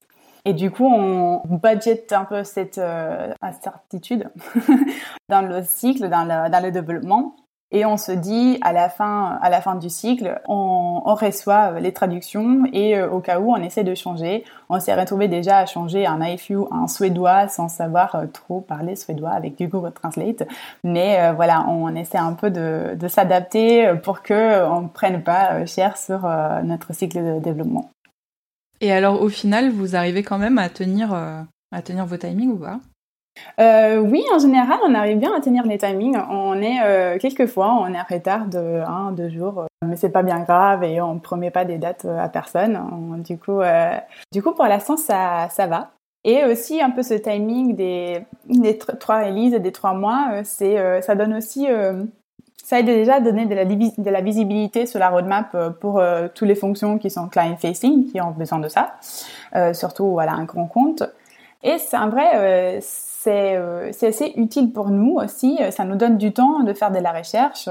Et 0.44 0.54
du 0.54 0.70
coup, 0.70 0.86
on 0.86 1.42
budget 1.44 2.06
un 2.12 2.24
peu 2.24 2.44
cette 2.44 2.78
euh, 2.78 3.32
incertitude 3.42 4.30
dans 5.28 5.42
le 5.42 5.62
cycle, 5.62 6.08
dans 6.08 6.24
le, 6.24 6.70
développement. 6.70 7.36
Et 7.72 7.86
on 7.86 7.96
se 7.96 8.10
dit 8.10 8.58
à 8.62 8.72
la 8.72 8.88
fin, 8.88 9.38
à 9.40 9.48
la 9.48 9.60
fin 9.60 9.76
du 9.76 9.90
cycle, 9.90 10.40
on, 10.48 11.00
reçoit 11.14 11.78
les 11.78 11.92
traductions 11.92 12.64
et 12.72 12.96
euh, 12.96 13.10
au 13.10 13.20
cas 13.20 13.38
où 13.38 13.52
on 13.52 13.56
essaie 13.56 13.84
de 13.84 13.94
changer, 13.94 14.44
on 14.68 14.80
s'est 14.80 14.94
retrouvé 14.94 15.28
déjà 15.28 15.58
à 15.58 15.66
changer 15.66 16.06
un 16.06 16.20
IFU 16.20 16.56
en 16.70 16.88
suédois 16.88 17.48
sans 17.48 17.68
savoir 17.68 18.14
euh, 18.14 18.26
trop 18.26 18.60
parler 18.60 18.96
suédois 18.96 19.30
avec 19.30 19.60
Google 19.60 19.92
Translate. 19.92 20.48
Mais 20.82 21.32
voilà, 21.32 21.66
on 21.68 21.94
essaie 21.94 22.18
un 22.18 22.32
peu 22.32 22.50
de, 22.50 22.96
de 22.96 23.08
s'adapter 23.08 23.92
pour 24.02 24.22
que 24.22 24.64
on 24.64 24.88
prenne 24.88 25.22
pas 25.22 25.64
cher 25.66 25.96
sur 25.96 26.20
notre 26.64 26.94
cycle 26.94 27.22
de 27.22 27.38
développement. 27.40 27.90
Et 28.80 28.92
alors, 28.92 29.22
au 29.22 29.28
final, 29.28 29.70
vous 29.70 29.96
arrivez 29.96 30.22
quand 30.22 30.38
même 30.38 30.58
à 30.58 30.68
tenir, 30.68 31.12
euh, 31.12 31.42
à 31.72 31.82
tenir 31.82 32.06
vos 32.06 32.16
timings 32.16 32.50
ou 32.50 32.58
pas? 32.58 32.80
Oui, 33.58 34.24
en 34.34 34.38
général, 34.38 34.78
on 34.84 34.94
arrive 34.94 35.18
bien 35.18 35.32
à 35.34 35.40
tenir 35.40 35.64
les 35.64 35.78
timings. 35.78 36.18
On 36.30 36.60
est 36.60 37.18
quelquefois, 37.18 37.74
on 37.80 37.92
est 37.92 38.00
en 38.00 38.04
retard 38.08 38.46
de 38.46 38.82
un, 38.86 39.12
deux 39.12 39.30
jours, 39.30 39.66
mais 39.86 39.96
c'est 39.96 40.10
pas 40.10 40.22
bien 40.22 40.40
grave 40.40 40.82
et 40.82 41.00
on 41.00 41.18
promet 41.18 41.50
pas 41.50 41.64
des 41.64 41.78
dates 41.78 42.04
à 42.04 42.28
personne. 42.28 42.78
du 43.24 43.38
coup, 43.38 43.60
du 44.32 44.42
coup, 44.42 44.52
pour 44.52 44.66
l'instant, 44.66 44.96
ça, 44.96 45.48
ça 45.50 45.66
va. 45.66 45.92
Et 46.24 46.44
aussi 46.44 46.82
un 46.82 46.90
peu 46.90 47.02
ce 47.02 47.14
timing 47.14 47.76
des, 47.76 48.26
des 48.46 48.76
trois 48.76 49.20
releases 49.24 49.54
et 49.54 49.60
des 49.60 49.72
trois 49.72 49.94
mois, 49.94 50.42
c'est, 50.44 51.00
ça 51.02 51.14
donne 51.14 51.34
aussi 51.34 51.66
ça 52.70 52.78
aide 52.78 52.86
déjà 52.86 53.16
à 53.16 53.20
donner 53.20 53.46
de 53.46 53.54
la, 54.10 54.20
visibilité 54.20 54.86
sur 54.86 55.00
la 55.00 55.08
roadmap 55.08 55.48
euh, 55.56 55.70
pour 55.70 55.98
euh, 55.98 56.28
toutes 56.32 56.46
les 56.46 56.54
fonctions 56.54 56.98
qui 56.98 57.10
sont 57.10 57.26
client-facing, 57.26 58.12
qui 58.12 58.20
ont 58.20 58.30
besoin 58.30 58.60
de 58.60 58.68
ça, 58.68 58.94
euh, 59.56 59.74
surtout 59.74 60.12
voilà, 60.12 60.34
un 60.34 60.44
grand 60.44 60.68
compte. 60.68 61.02
Et 61.64 61.78
c'est 61.78 61.96
vrai, 62.06 62.78
c'est 62.80 64.06
assez 64.06 64.32
utile 64.36 64.72
pour 64.72 64.88
nous 64.88 65.16
aussi. 65.16 65.58
Ça 65.72 65.84
nous 65.84 65.96
donne 65.96 66.16
du 66.16 66.32
temps 66.32 66.60
de 66.60 66.72
faire 66.72 66.92
de 66.92 66.98
la 66.98 67.12
recherche, 67.12 67.68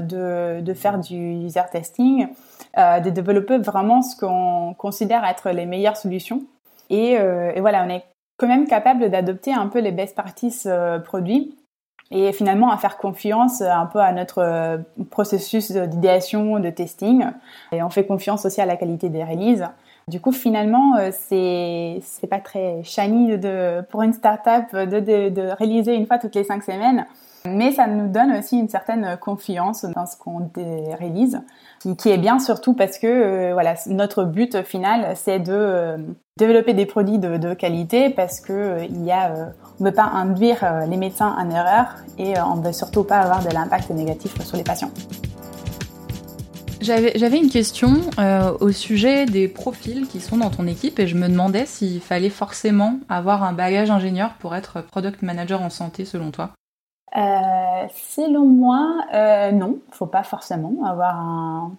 de, 0.00 0.74
faire 0.74 0.98
du 1.00 1.16
user 1.16 1.62
testing, 1.72 2.28
de 2.76 3.10
développer 3.10 3.58
vraiment 3.58 4.00
ce 4.02 4.14
qu'on 4.14 4.74
considère 4.74 5.24
être 5.24 5.50
les 5.50 5.66
meilleures 5.66 5.96
solutions. 5.96 6.42
Et, 6.88 7.18
voilà, 7.58 7.84
on 7.84 7.88
est 7.88 8.04
quand 8.36 8.46
même 8.46 8.68
capable 8.68 9.10
d'adopter 9.10 9.52
un 9.52 9.66
peu 9.66 9.80
les 9.80 9.90
best 9.90 10.14
practices 10.14 10.68
produits 11.04 11.56
et 12.12 12.32
finalement 12.32 12.70
à 12.70 12.76
faire 12.76 12.98
confiance 12.98 13.62
un 13.62 13.86
peu 13.86 13.98
à 13.98 14.12
notre 14.12 14.38
euh, 14.38 14.78
processus 15.10 15.72
d'idéation, 15.72 16.60
de 16.60 16.70
testing. 16.70 17.24
Et 17.72 17.82
on 17.82 17.90
fait 17.90 18.04
confiance 18.04 18.44
aussi 18.44 18.60
à 18.60 18.66
la 18.66 18.76
qualité 18.76 19.08
des 19.08 19.24
releases. 19.24 19.66
Du 20.08 20.20
coup, 20.20 20.32
finalement, 20.32 20.96
euh, 20.96 21.10
c'est 21.12 22.00
c'est 22.02 22.26
pas 22.26 22.40
très 22.40 22.82
shiny 22.82 23.38
pour 23.88 24.02
une 24.02 24.12
startup 24.12 24.74
de, 24.74 25.00
de, 25.00 25.28
de 25.30 25.42
réaliser 25.58 25.94
une 25.94 26.06
fois 26.06 26.18
toutes 26.18 26.34
les 26.34 26.44
cinq 26.44 26.62
semaines. 26.62 27.06
Mais 27.44 27.72
ça 27.72 27.86
nous 27.86 28.08
donne 28.08 28.32
aussi 28.32 28.58
une 28.58 28.68
certaine 28.68 29.16
confiance 29.20 29.84
dans 29.84 30.06
ce 30.06 30.16
qu'on 30.16 30.48
réalise, 30.98 31.40
qui 31.98 32.08
est 32.08 32.18
bien 32.18 32.38
surtout 32.38 32.74
parce 32.74 32.98
que 32.98 33.06
euh, 33.06 33.52
voilà 33.52 33.74
notre 33.86 34.24
but 34.24 34.62
final 34.62 35.14
c'est 35.16 35.40
de 35.40 35.52
euh, 35.52 35.96
développer 36.36 36.72
des 36.72 36.86
produits 36.86 37.18
de, 37.18 37.54
qualité 37.54 38.10
parce 38.10 38.40
que 38.40 38.52
euh, 38.52 38.84
y 38.84 39.10
a 39.10 39.52
on 39.80 39.84
veut 39.84 39.92
pas 39.92 40.04
induire 40.04 40.64
les 40.88 40.96
médecins 40.96 41.34
en 41.36 41.50
erreur 41.50 41.96
et 42.16 42.34
on 42.40 42.56
veut 42.60 42.72
surtout 42.72 43.02
pas 43.02 43.18
avoir 43.18 43.42
de 43.44 43.52
l'impact 43.52 43.90
négatif 43.90 44.40
sur 44.44 44.56
les 44.56 44.62
patients. 44.62 44.90
J'avais 46.80 47.38
une 47.38 47.48
question 47.48 47.94
au 48.60 48.72
sujet 48.72 49.24
des 49.26 49.48
profils 49.48 50.06
qui 50.06 50.20
sont 50.20 50.36
dans 50.36 50.50
ton 50.50 50.66
équipe 50.66 50.98
et 51.00 51.06
je 51.06 51.16
me 51.16 51.28
demandais 51.28 51.64
s'il 51.64 52.00
fallait 52.00 52.30
forcément 52.30 52.98
avoir 53.08 53.42
un 53.44 53.52
bagage 53.52 53.90
ingénieur 53.90 54.34
pour 54.40 54.54
être 54.54 54.82
product 54.82 55.22
manager 55.22 55.62
en 55.62 55.70
santé 55.70 56.04
selon 56.04 56.30
toi. 56.30 56.52
Euh, 57.16 57.86
selon 58.14 58.46
moi, 58.46 59.04
euh, 59.12 59.52
non, 59.52 59.78
faut 59.90 60.06
pas 60.06 60.22
forcément 60.22 60.72
avoir 60.84 61.16
un 61.18 61.72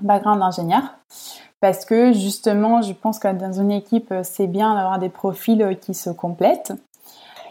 background 0.00 0.40
d'ingénieur. 0.40 0.82
Parce 1.60 1.84
que 1.84 2.12
justement, 2.12 2.82
je 2.82 2.92
pense 2.92 3.18
que 3.18 3.32
dans 3.32 3.52
une 3.52 3.70
équipe, 3.70 4.12
c'est 4.22 4.46
bien 4.46 4.74
d'avoir 4.74 4.98
des 4.98 5.08
profils 5.08 5.78
qui 5.80 5.94
se 5.94 6.10
complètent. 6.10 6.72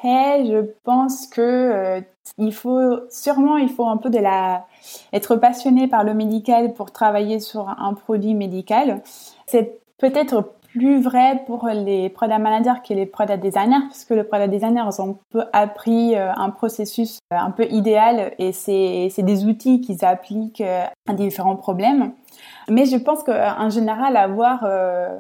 Et 0.04 0.46
je 0.46 0.64
pense 0.84 1.26
que 1.26 1.42
euh, 1.42 2.02
il 2.38 2.54
faut 2.54 3.00
sûrement 3.10 3.58
il 3.58 3.70
faut 3.70 3.88
un 3.88 3.98
peu 3.98 4.12
de 4.12 4.20
la 4.20 4.68
être 5.14 5.36
passionné 5.36 5.88
par 5.88 6.04
le 6.04 6.14
médical 6.14 6.74
pour 6.74 6.92
travailler 6.92 7.40
sur 7.40 7.70
un 7.70 7.94
produit 7.96 8.36
médical. 8.36 9.02
C'est 9.48 9.80
peut-être 9.98 10.54
plus 10.76 11.02
vrai 11.02 11.42
pour 11.48 11.68
les 11.68 12.10
product 12.10 12.40
managers 12.40 12.82
que 12.88 12.94
les 12.94 13.06
product 13.06 13.42
designers, 13.42 13.88
parce 13.88 14.04
que 14.04 14.14
les 14.14 14.24
product 14.24 14.50
designers 14.50 14.90
ont 15.00 15.12
un 15.12 15.18
peu 15.30 15.44
appris 15.54 16.16
euh, 16.16 16.34
un 16.36 16.50
processus 16.50 17.20
euh, 17.32 17.38
un 17.38 17.52
peu 17.52 17.66
idéal 17.72 18.34
et 18.40 18.52
c'est 18.52 19.10
des 19.20 19.46
outils 19.46 19.80
qu'ils 19.80 20.04
appliquent 20.04 20.62
euh, 20.62 20.86
à 21.08 21.14
différents 21.14 21.56
problèmes. 21.56 22.12
Mais 22.68 22.86
je 22.86 22.98
pense 22.98 23.24
qu'en 23.24 23.70
général, 23.70 24.18
avoir, 24.18 24.62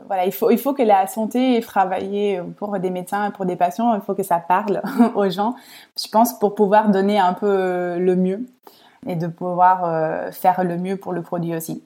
voilà, 0.07 0.25
il 0.25 0.33
faut, 0.33 0.49
il 0.49 0.57
faut 0.57 0.73
que 0.73 0.81
la 0.81 1.07
santé 1.07 1.61
travailler 1.61 2.41
pour 2.57 2.77
des 2.79 2.89
médecins 2.89 3.31
pour 3.31 3.45
des 3.45 3.55
patients, 3.55 3.93
il 3.93 4.01
faut 4.01 4.15
que 4.15 4.23
ça 4.23 4.39
parle 4.39 4.81
aux 5.15 5.29
gens. 5.29 5.55
Je 5.97 6.09
pense 6.09 6.37
pour 6.37 6.55
pouvoir 6.55 6.89
donner 6.89 7.19
un 7.19 7.33
peu 7.33 7.97
le 7.97 8.15
mieux 8.15 8.45
et 9.07 9.15
de 9.15 9.27
pouvoir 9.27 10.33
faire 10.33 10.63
le 10.63 10.77
mieux 10.77 10.97
pour 10.97 11.13
le 11.13 11.21
produit 11.21 11.55
aussi. 11.55 11.83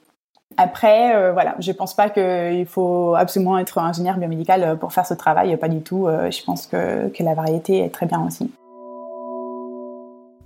Après, 0.56 1.14
euh, 1.14 1.32
voilà, 1.32 1.54
je 1.58 1.72
pense 1.72 1.94
pas 1.94 2.10
qu'il 2.10 2.66
faut 2.66 3.14
absolument 3.14 3.58
être 3.58 3.78
ingénieur 3.78 4.16
biomédical 4.16 4.62
euh, 4.62 4.74
pour 4.74 4.92
faire 4.92 5.06
ce 5.06 5.14
travail, 5.14 5.56
pas 5.56 5.68
du 5.68 5.80
tout. 5.80 6.06
Euh, 6.06 6.30
je 6.30 6.42
pense 6.42 6.66
que, 6.66 7.10
la 7.20 7.34
variété 7.34 7.78
est 7.78 7.90
très 7.90 8.06
bien 8.06 8.26
aussi. 8.26 8.50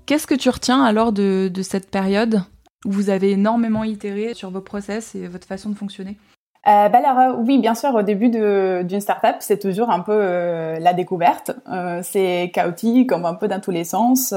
Qu'est-ce 0.07 0.27
que 0.27 0.35
tu 0.35 0.51
retiens 0.51 0.85
alors 0.85 1.12
de, 1.12 1.51
de 1.53 1.62
cette 1.62 1.90
période 1.90 2.43
où 2.85 2.90
vous 2.90 3.09
avez 3.09 3.33
énormément 3.33 3.85
itéré 3.85 4.35
sur 4.35 4.51
vos 4.51 4.61
process 4.61 5.14
et 5.14 5.27
votre 5.27 5.47
façon 5.47 5.71
de 5.71 5.75
fonctionner? 5.75 6.19
Euh, 6.66 6.88
bah 6.88 6.98
alors 7.05 7.18
euh, 7.18 7.42
oui, 7.44 7.59
bien 7.59 7.74
sûr, 7.74 7.94
au 7.94 8.03
début 8.03 8.31
d'une 8.31 9.00
startup, 9.00 9.37
c'est 9.40 9.59
toujours 9.59 9.90
un 9.90 10.00
peu 10.00 10.12
euh, 10.14 10.79
la 10.79 10.94
découverte. 10.94 11.50
Euh, 11.70 12.00
c'est 12.03 12.50
chaotique, 12.55 13.09
comme 13.09 13.27
un 13.27 13.35
peu 13.35 13.48
dans 13.48 13.61
tous 13.61 13.70
les 13.70 13.85
sens. 13.85 14.29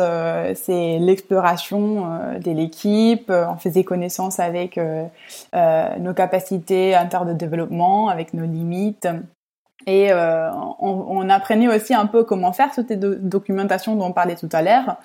c'est 0.55 0.99
l'exploration 0.99 2.07
de 2.43 2.51
l'équipe. 2.51 3.31
On 3.31 3.55
faisait 3.57 3.83
connaissance 3.83 4.39
avec 4.39 4.79
nos 5.53 6.13
capacités 6.13 6.97
en 6.97 7.07
termes 7.07 7.29
de 7.29 7.33
développement, 7.33 8.09
avec 8.09 8.33
nos 8.33 8.45
limites. 8.45 9.07
Et 9.85 10.11
euh, 10.11 10.49
on, 10.79 11.29
apprenait 11.29 11.67
aussi 11.73 11.93
un 11.93 12.07
peu 12.07 12.23
comment 12.23 12.51
faire 12.51 12.73
cette 12.73 12.91
documentation 12.99 13.95
dont 13.95 14.07
on 14.07 14.11
parlait 14.11 14.35
tout 14.35 14.49
à 14.51 14.61
l'heure. 14.61 14.97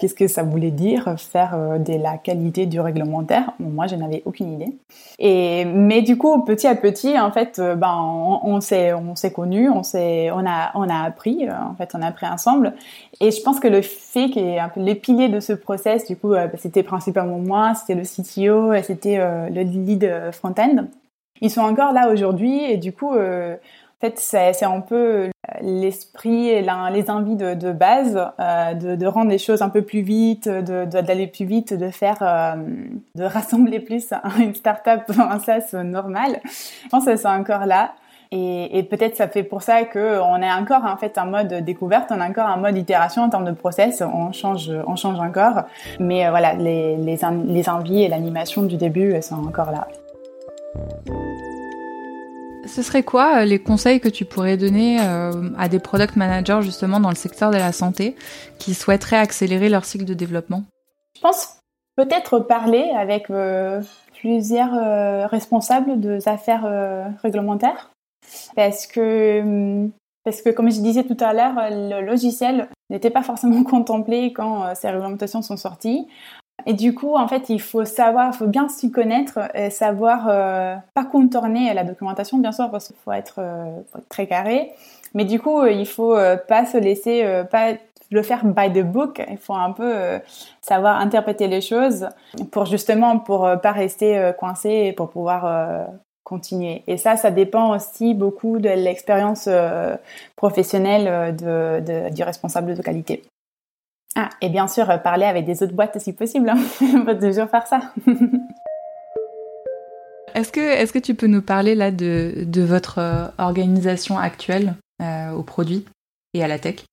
Qu'est-ce 0.00 0.14
que 0.14 0.26
ça 0.26 0.42
voulait 0.42 0.70
dire 0.70 1.14
faire 1.18 1.54
euh, 1.54 1.78
de 1.78 1.92
la 1.92 2.16
qualité 2.16 2.66
du 2.66 2.80
réglementaire? 2.80 3.52
Moi, 3.60 3.86
je 3.86 3.96
n'avais 3.96 4.22
aucune 4.24 4.54
idée. 4.54 4.76
Et 5.18 5.64
mais 5.66 6.02
du 6.02 6.16
coup, 6.16 6.42
petit 6.42 6.66
à 6.66 6.74
petit, 6.74 7.18
en 7.18 7.30
fait, 7.30 7.58
euh, 7.58 7.76
ben 7.76 7.94
on, 8.42 8.60
s'est 8.60 8.92
on 8.94 9.14
s'est 9.14 9.32
connus, 9.32 9.68
on 9.68 9.82
s'est 9.82 10.30
on 10.32 10.44
a 10.46 10.72
on 10.74 10.88
a 10.88 11.02
appris. 11.04 11.46
En 11.50 11.74
fait, 11.76 11.90
on 11.94 12.02
a 12.02 12.06
appris 12.06 12.26
ensemble. 12.26 12.74
Et 13.20 13.30
je 13.30 13.40
pense 13.42 13.60
que 13.60 13.68
le 13.68 13.82
fait 13.82 14.30
peu 14.30 14.58
les 14.76 14.94
piliers 14.94 15.28
de 15.28 15.38
ce 15.38 15.52
process, 15.52 16.06
du 16.06 16.16
coup, 16.16 16.32
c'était 16.58 16.82
principalement 16.82 17.38
moi, 17.38 17.74
c'était 17.74 17.94
le 17.94 18.02
CTO, 18.02 18.72
c'était 18.82 19.18
le 19.18 19.62
lead 19.62 20.32
front-end. 20.32 20.86
Ils 21.40 21.50
sont 21.50 21.62
encore 21.62 21.92
là 21.92 22.10
aujourd'hui 22.10 22.64
et 22.64 22.76
du 22.76 22.92
coup 22.92 23.12
fait, 24.10 24.54
c'est 24.54 24.64
un 24.64 24.80
peu 24.80 25.30
l'esprit 25.60 26.48
et 26.48 26.62
les 26.62 27.10
envies 27.10 27.36
de, 27.36 27.72
base, 27.72 28.18
euh, 28.40 28.74
de, 28.74 29.06
rendre 29.06 29.30
les 29.30 29.38
choses 29.38 29.62
un 29.62 29.68
peu 29.68 29.82
plus 29.82 30.02
vite, 30.02 30.48
d'aller 30.48 31.26
plus 31.26 31.44
vite, 31.44 31.74
de 31.74 31.90
faire, 31.90 32.18
euh, 32.22 32.54
de 33.14 33.24
rassembler 33.24 33.80
plus 33.80 34.12
une 34.38 34.54
start-up 34.54 35.02
en 35.18 35.38
SaaS 35.38 35.74
normal. 35.82 36.40
Je 36.44 36.88
pense 36.88 37.04
que 37.04 37.16
c'est 37.16 37.28
encore 37.28 37.66
là. 37.66 37.92
Et, 38.36 38.82
peut-être 38.90 39.14
ça 39.14 39.28
fait 39.28 39.44
pour 39.44 39.62
ça 39.62 39.84
qu'on 39.84 40.42
est 40.42 40.52
encore 40.52 40.84
en 40.84 40.96
fait 40.96 41.18
en 41.18 41.26
mode 41.26 41.54
découverte, 41.64 42.10
on 42.10 42.20
est 42.20 42.24
encore 42.24 42.48
en 42.48 42.56
mode 42.56 42.76
itération 42.76 43.22
en 43.22 43.28
termes 43.28 43.44
de 43.44 43.52
process, 43.52 44.02
on 44.02 44.32
change, 44.32 44.72
on 44.88 44.96
change 44.96 45.20
encore. 45.20 45.62
Mais 46.00 46.26
euh, 46.26 46.30
voilà, 46.30 46.54
les, 46.54 46.96
les 46.96 47.68
envies 47.68 48.02
et 48.02 48.08
l'animation 48.08 48.62
du 48.62 48.76
début 48.76 49.22
sont 49.22 49.36
encore 49.46 49.70
là. 49.70 49.86
Ce 52.74 52.82
serait 52.82 53.04
quoi 53.04 53.36
euh, 53.36 53.44
les 53.44 53.60
conseils 53.60 54.00
que 54.00 54.08
tu 54.08 54.24
pourrais 54.24 54.56
donner 54.56 54.98
euh, 55.00 55.50
à 55.56 55.68
des 55.68 55.78
product 55.78 56.16
managers 56.16 56.58
justement 56.62 56.98
dans 56.98 57.08
le 57.08 57.14
secteur 57.14 57.52
de 57.52 57.56
la 57.56 57.70
santé 57.70 58.16
qui 58.58 58.74
souhaiteraient 58.74 59.16
accélérer 59.16 59.68
leur 59.68 59.84
cycle 59.84 60.04
de 60.04 60.12
développement? 60.12 60.64
Je 61.14 61.20
pense 61.20 61.60
peut-être 61.94 62.40
parler 62.40 62.90
avec 62.98 63.30
euh, 63.30 63.80
plusieurs 64.18 65.30
responsables 65.30 66.00
des 66.00 66.26
affaires 66.26 66.66
réglementaires 67.22 67.92
parce 68.56 68.88
que 68.88 69.40
hum, 69.40 69.92
parce 70.24 70.42
que 70.42 70.50
comme 70.50 70.72
je 70.72 70.80
disais 70.80 71.04
tout 71.04 71.18
à 71.20 71.32
l'heure, 71.32 71.54
le 71.70 72.04
logiciel 72.04 72.66
n'était 72.90 73.10
pas 73.10 73.22
forcément 73.22 73.62
contemplé 73.70 74.32
quand 74.32 74.74
ces 74.74 74.90
réglementations 74.90 75.42
sont 75.42 75.56
sorties. 75.56 76.08
Et 76.66 76.72
du 76.72 76.94
coup, 76.94 77.16
en 77.16 77.28
fait, 77.28 77.50
il 77.50 77.60
faut 77.60 77.84
savoir, 77.84 78.30
il 78.32 78.36
faut 78.36 78.46
bien 78.46 78.68
s'y 78.68 78.90
connaître, 78.90 79.38
et 79.54 79.70
savoir 79.70 80.26
euh, 80.28 80.76
pas 80.94 81.04
contourner 81.04 81.72
la 81.74 81.84
documentation, 81.84 82.38
bien 82.38 82.52
sûr, 82.52 82.70
parce 82.70 82.88
qu'il 82.88 82.96
faut 83.04 83.12
être, 83.12 83.36
euh, 83.38 83.80
très 84.08 84.26
carré. 84.26 84.72
Mais 85.14 85.24
du 85.24 85.40
coup, 85.40 85.64
il 85.66 85.86
faut 85.86 86.16
euh, 86.16 86.36
pas 86.36 86.64
se 86.64 86.78
laisser, 86.78 87.24
pas 87.50 87.72
le 88.10 88.22
faire 88.22 88.44
by 88.44 88.72
the 88.72 88.84
book. 88.84 89.22
Il 89.28 89.38
faut 89.38 89.54
un 89.54 89.72
peu 89.72 90.20
savoir 90.62 91.00
interpréter 91.00 91.48
les 91.48 91.60
choses 91.60 92.08
pour 92.50 92.66
justement 92.66 93.18
pour 93.18 93.48
pas 93.62 93.72
rester 93.72 94.32
coincé 94.38 94.68
et 94.86 94.92
pour 94.92 95.10
pouvoir 95.10 95.88
continuer. 96.22 96.82
Et 96.86 96.96
ça, 96.96 97.16
ça 97.16 97.30
dépend 97.30 97.74
aussi 97.74 98.14
beaucoup 98.14 98.58
de 98.58 98.68
l'expérience 98.68 99.48
professionnelle 100.36 101.36
de, 101.36 101.80
de, 101.80 102.14
du 102.14 102.22
responsable 102.22 102.74
de 102.74 102.82
qualité. 102.82 103.22
Ah, 104.16 104.30
et 104.40 104.48
bien 104.48 104.68
sûr, 104.68 104.88
euh, 104.90 104.98
parler 104.98 105.26
avec 105.26 105.44
des 105.44 105.62
autres 105.62 105.74
boîtes 105.74 105.98
si 105.98 106.12
possible. 106.12 106.48
Hein. 106.48 106.58
On 106.94 107.04
peut 107.04 107.18
toujours 107.18 107.48
faire 107.48 107.66
ça. 107.66 107.80
est-ce 110.34 110.52
que, 110.52 110.60
est 110.60 110.92
que 110.92 110.98
tu 110.98 111.14
peux 111.14 111.26
nous 111.26 111.42
parler 111.42 111.74
là 111.74 111.90
de, 111.90 112.44
de 112.44 112.62
votre 112.62 112.98
euh, 112.98 113.26
organisation 113.38 114.18
actuelle 114.18 114.74
euh, 115.02 115.32
aux 115.32 115.42
produits 115.42 115.84
et 116.32 116.44
à 116.44 116.48
la 116.48 116.58
tech? 116.58 116.84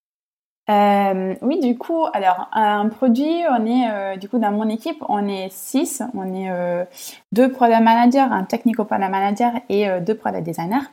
Euh, 0.70 1.36
oui, 1.42 1.60
du 1.60 1.78
coup, 1.78 2.06
alors 2.14 2.48
un 2.54 2.88
produit, 2.88 3.44
on 3.50 3.66
est 3.66 3.92
euh, 3.92 4.16
du 4.16 4.30
coup 4.30 4.38
dans 4.38 4.52
mon 4.52 4.70
équipe, 4.70 5.04
on 5.10 5.28
est 5.28 5.50
six, 5.52 6.02
on 6.14 6.34
est 6.34 6.50
euh, 6.50 6.86
deux 7.32 7.52
product 7.52 7.82
managers, 7.82 8.20
un 8.20 8.44
technical 8.44 8.86
product 8.86 9.10
manager 9.10 9.52
et 9.70 9.88
deux 10.02 10.16
product 10.16 10.44
designers, 10.44 10.88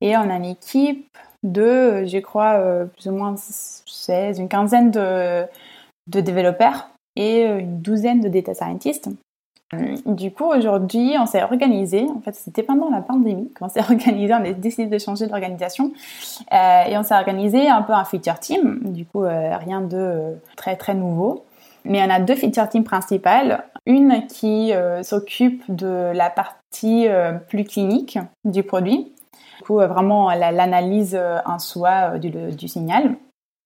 et 0.00 0.16
on 0.16 0.30
a 0.30 0.36
une 0.36 0.44
équipe 0.44 1.08
de, 1.42 2.04
je 2.06 2.18
crois, 2.18 2.86
plus 2.96 3.08
ou 3.08 3.12
moins 3.12 3.34
16, 3.36 4.38
une 4.38 4.48
quinzaine 4.48 4.90
de, 4.90 5.44
de 6.06 6.20
développeurs 6.20 6.90
et 7.16 7.42
une 7.44 7.80
douzaine 7.80 8.20
de 8.20 8.28
data 8.28 8.54
scientists. 8.54 9.08
Euh, 9.74 9.96
du 10.06 10.30
coup, 10.30 10.44
aujourd'hui, 10.44 11.14
on 11.18 11.26
s'est 11.26 11.42
organisé. 11.42 12.06
En 12.14 12.20
fait, 12.20 12.34
c'était 12.34 12.62
pendant 12.62 12.90
la 12.90 13.00
pandémie 13.00 13.50
qu'on 13.58 13.68
s'est 13.68 13.80
organisé. 13.90 14.32
On 14.34 14.44
a 14.44 14.52
décidé 14.52 14.86
de 14.86 14.98
changer 14.98 15.26
d'organisation 15.26 15.92
euh, 16.52 16.82
et 16.84 16.96
on 16.96 17.02
s'est 17.02 17.14
organisé 17.14 17.68
un 17.68 17.82
peu 17.82 17.92
un 17.92 18.04
feature 18.04 18.38
team. 18.38 18.80
Du 18.84 19.04
coup, 19.04 19.24
euh, 19.24 19.56
rien 19.56 19.80
de 19.80 20.36
très 20.56 20.76
très 20.76 20.94
nouveau. 20.94 21.44
Mais 21.84 22.02
on 22.02 22.10
a 22.10 22.18
deux 22.18 22.34
feature 22.34 22.68
teams 22.68 22.84
principales. 22.84 23.64
Une 23.86 24.26
qui 24.26 24.72
s'occupe 25.02 25.62
de 25.68 26.12
la 26.14 26.30
partie 26.30 27.06
plus 27.48 27.64
clinique 27.64 28.18
du 28.46 28.62
produit. 28.62 29.12
Du 29.58 29.64
coup, 29.64 29.74
vraiment 29.74 30.30
l'analyse 30.30 31.20
en 31.44 31.58
soi 31.58 32.18
du 32.18 32.68
signal. 32.68 33.16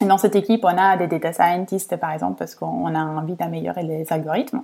Dans 0.06 0.18
cette 0.18 0.36
équipe, 0.36 0.64
on 0.64 0.78
a 0.78 0.96
des 0.96 1.08
data 1.08 1.32
scientists, 1.32 1.96
par 1.96 2.12
exemple, 2.12 2.38
parce 2.38 2.54
qu'on 2.54 2.94
a 2.94 3.00
envie 3.00 3.34
d'améliorer 3.34 3.82
les 3.82 4.12
algorithmes. 4.12 4.62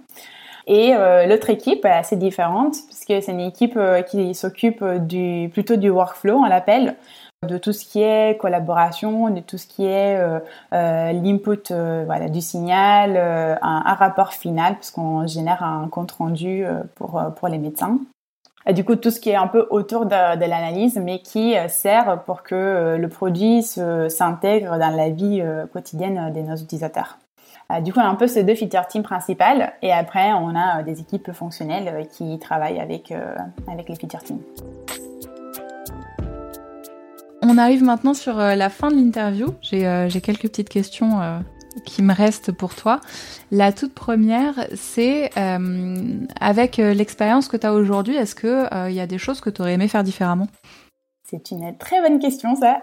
Et 0.66 0.94
euh, 0.94 1.26
l'autre 1.26 1.50
équipe 1.50 1.84
est 1.84 1.90
assez 1.90 2.16
différente 2.16 2.76
puisque 2.86 3.22
c'est 3.22 3.32
une 3.32 3.40
équipe 3.40 3.76
euh, 3.76 4.02
qui 4.02 4.34
s'occupe 4.34 4.82
du 5.06 5.50
plutôt 5.52 5.76
du 5.76 5.90
workflow, 5.90 6.36
on 6.36 6.46
l'appelle, 6.46 6.96
de 7.46 7.58
tout 7.58 7.72
ce 7.72 7.84
qui 7.84 8.00
est 8.00 8.38
collaboration, 8.38 9.28
de 9.28 9.40
tout 9.40 9.58
ce 9.58 9.66
qui 9.66 9.84
est 9.84 10.16
euh, 10.16 10.40
l'input 10.70 11.70
voilà, 12.06 12.30
du 12.30 12.40
signal, 12.40 13.18
un, 13.18 13.82
un, 13.84 13.94
rapport 13.94 14.32
final 14.32 14.76
puisqu'on 14.76 15.26
génère 15.26 15.62
un 15.62 15.88
compte 15.88 16.12
rendu 16.12 16.64
pour, 16.94 17.22
pour 17.36 17.48
les 17.48 17.58
médecins. 17.58 17.98
Du 18.72 18.84
coup, 18.84 18.96
tout 18.96 19.10
ce 19.10 19.20
qui 19.20 19.30
est 19.30 19.36
un 19.36 19.46
peu 19.46 19.66
autour 19.70 20.06
de, 20.06 20.10
l'analyse, 20.10 20.96
mais 20.96 21.18
qui 21.18 21.54
sert 21.68 22.22
pour 22.24 22.42
que 22.42 22.96
le 22.98 23.08
produit 23.08 23.62
s'intègre 23.62 24.78
dans 24.78 24.96
la 24.96 25.10
vie 25.10 25.44
quotidienne 25.72 26.32
de 26.32 26.40
nos 26.40 26.56
utilisateurs. 26.56 27.18
Euh, 27.72 27.80
du 27.80 27.92
coup, 27.92 28.00
on 28.00 28.02
a 28.02 28.08
un 28.08 28.14
peu 28.14 28.26
ces 28.26 28.44
deux 28.44 28.54
feature 28.54 28.86
teams 28.86 29.02
principales 29.02 29.72
et 29.82 29.92
après, 29.92 30.32
on 30.32 30.54
a 30.54 30.80
euh, 30.80 30.82
des 30.82 31.00
équipes 31.00 31.32
fonctionnelles 31.32 31.88
euh, 31.88 32.04
qui 32.04 32.38
travaillent 32.38 32.80
avec, 32.80 33.12
avec 33.70 33.88
les 33.88 33.96
feature 33.96 34.22
teams. 34.22 34.40
On 37.42 37.58
arrive 37.58 37.82
maintenant 37.82 38.14
sur 38.14 38.36
la 38.36 38.70
fin 38.70 38.90
de 38.90 38.96
l'interview. 38.96 39.48
J'ai 39.60 40.20
quelques 40.22 40.48
petites 40.48 40.70
questions 40.70 41.20
qui 41.84 42.02
me 42.02 42.14
restent 42.14 42.52
pour 42.52 42.74
toi. 42.74 43.00
La 43.50 43.72
toute 43.72 43.94
première, 43.94 44.66
c'est 44.74 45.30
avec 46.40 46.76
l'expérience 46.76 47.48
que 47.48 47.56
tu 47.56 47.66
as 47.66 47.72
aujourd'hui, 47.72 48.16
est-ce 48.16 48.34
qu'il 48.34 48.94
y 48.94 49.00
a 49.00 49.06
des 49.06 49.18
choses 49.18 49.40
que 49.40 49.50
tu 49.50 49.62
aurais 49.62 49.74
aimé 49.74 49.88
faire 49.88 50.04
différemment? 50.04 50.48
C'est 51.28 51.50
une 51.50 51.76
très 51.78 52.00
bonne 52.00 52.18
question, 52.18 52.54
ça. 52.54 52.80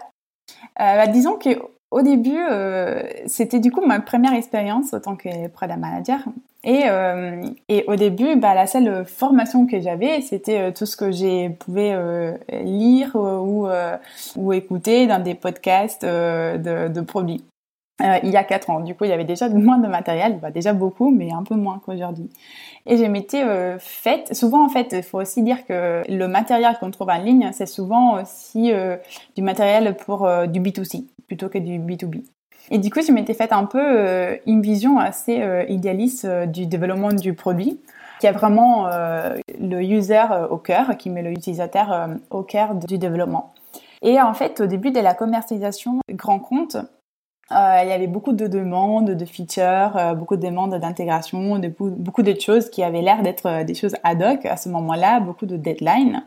Bah, 0.78 1.06
disons 1.06 1.36
que 1.36 1.50
au 1.92 2.00
début, 2.00 2.38
euh, 2.50 3.02
c'était 3.26 3.60
du 3.60 3.70
coup 3.70 3.84
ma 3.84 4.00
première 4.00 4.32
expérience 4.32 4.94
en 4.94 5.00
tant 5.00 5.14
que 5.14 5.48
product 5.48 5.78
manager. 5.78 6.20
Et, 6.64 6.84
euh, 6.86 7.44
et 7.68 7.84
au 7.86 7.96
début, 7.96 8.36
bah, 8.36 8.54
la 8.54 8.66
seule 8.66 9.04
formation 9.04 9.66
que 9.66 9.78
j'avais, 9.78 10.22
c'était 10.22 10.58
euh, 10.58 10.70
tout 10.72 10.86
ce 10.86 10.96
que 10.96 11.12
j'ai 11.12 11.50
pouvais 11.50 11.94
lire 12.64 13.14
ou, 13.14 13.68
ou 14.36 14.52
écouter 14.54 15.06
dans 15.06 15.22
des 15.22 15.34
podcasts 15.34 16.04
de 16.04 17.00
produits. 17.02 17.44
Il 18.22 18.30
y 18.30 18.36
a 18.36 18.44
quatre 18.44 18.70
ans. 18.70 18.80
Du 18.80 18.94
coup, 18.94 19.04
il 19.04 19.10
y 19.10 19.12
avait 19.12 19.24
déjà 19.24 19.48
moins 19.50 19.78
de 19.78 19.88
matériel, 19.88 20.38
bah, 20.40 20.50
déjà 20.50 20.72
beaucoup, 20.72 21.10
mais 21.10 21.32
un 21.32 21.42
peu 21.42 21.54
moins 21.54 21.80
qu'aujourd'hui. 21.84 22.28
Et 22.86 22.96
je 22.96 23.04
m'étais 23.04 23.44
faite, 23.78 24.34
souvent 24.34 24.64
en 24.64 24.68
fait, 24.68 24.88
il 24.92 25.02
faut 25.02 25.20
aussi 25.20 25.42
dire 25.42 25.64
que 25.66 26.02
le 26.08 26.26
matériel 26.26 26.76
qu'on 26.80 26.90
trouve 26.90 27.10
en 27.10 27.18
ligne, 27.18 27.50
c'est 27.52 27.66
souvent 27.66 28.20
aussi 28.20 28.72
du 29.36 29.42
matériel 29.42 29.96
pour 29.96 30.28
du 30.48 30.60
B2C 30.60 31.04
plutôt 31.28 31.48
que 31.48 31.58
du 31.58 31.78
B2B. 31.78 32.24
Et 32.70 32.78
du 32.78 32.90
coup, 32.90 33.00
je 33.06 33.12
m'étais 33.12 33.34
faite 33.34 33.52
un 33.52 33.64
peu 33.64 33.80
euh, 33.80 34.36
une 34.46 34.62
vision 34.62 34.98
assez 34.98 35.42
euh, 35.42 35.64
idéaliste 35.68 36.24
euh, 36.24 36.46
du 36.46 36.66
développement 36.66 37.12
du 37.12 37.34
produit, 37.34 37.80
qui 38.20 38.26
a 38.26 38.32
vraiment 38.32 38.88
le 38.88 39.82
user 39.82 40.22
au 40.48 40.56
cœur, 40.56 40.96
qui 40.96 41.10
met 41.10 41.22
l'utilisateur 41.22 42.08
au 42.30 42.42
cœur 42.42 42.76
du 42.76 42.96
développement. 42.96 43.52
Et 44.00 44.20
en 44.20 44.32
fait, 44.32 44.60
au 44.60 44.66
début 44.66 44.92
de 44.92 45.00
la 45.00 45.12
commercialisation 45.12 45.98
grand 46.08 46.38
compte, 46.38 46.76
il 47.50 47.88
y 47.88 47.92
avait 47.92 48.06
beaucoup 48.06 48.32
de 48.32 48.46
demandes, 48.46 49.10
de 49.10 49.24
features, 49.24 50.14
beaucoup 50.16 50.36
de 50.36 50.46
demandes 50.46 50.74
d'intégration, 50.74 51.60
beaucoup 51.78 52.22
de 52.22 52.40
choses 52.40 52.70
qui 52.70 52.82
avaient 52.82 53.02
l'air 53.02 53.22
d'être 53.22 53.64
des 53.64 53.74
choses 53.74 53.94
ad 54.04 54.22
hoc 54.22 54.46
à 54.46 54.56
ce 54.56 54.68
moment-là, 54.70 55.20
beaucoup 55.20 55.46
de 55.46 55.56
deadlines. 55.56 56.22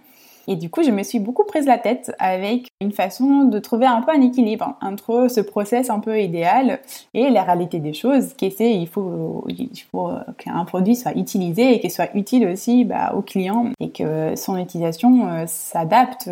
Et 0.47 0.56
du 0.56 0.69
coup, 0.69 0.84
je 0.84 0.91
me 0.91 1.04
suis 1.04 1.19
beaucoup 1.19 1.43
prise 1.43 1.65
la 1.65 1.78
tête 1.78 2.13
avec 2.19 2.67
une 2.82 2.91
façon 2.91 3.45
de 3.45 3.60
trouver 3.60 3.86
un 3.86 4.01
peu 4.01 4.12
un 4.12 4.21
équilibre 4.21 4.75
entre 4.82 5.28
ce 5.30 5.41
process 5.41 5.89
un 5.89 5.99
peu 5.99 6.21
idéal 6.21 6.80
et 7.13 7.30
la 7.30 7.43
réalité 7.43 7.80
des 7.80 7.93
choses, 7.93 8.34
qui 8.34 8.45
est 8.45 8.60
il 8.60 8.88
faut, 8.88 9.45
faut 9.91 10.12
qu'un 10.38 10.65
produit 10.65 10.95
soit 10.95 11.15
utilisé 11.15 11.75
et 11.75 11.80
qu'il 11.80 11.91
soit 11.91 12.15
utile 12.15 12.47
aussi 12.47 12.86
bah, 12.86 13.13
au 13.15 13.21
client 13.21 13.71
et 13.80 13.89
que 13.89 14.36
son 14.36 14.58
utilisation 14.58 15.28
euh, 15.28 15.43
s'adapte 15.47 16.30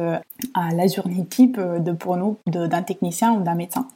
à 0.54 0.74
la 0.74 0.88
journée 0.88 1.26
type 1.26 1.60
pour 2.00 2.18
nous 2.18 2.38
d'un 2.46 2.84
technicien 2.84 3.34
ou 3.34 3.42
d'un 3.42 3.56
médecin. 3.56 3.88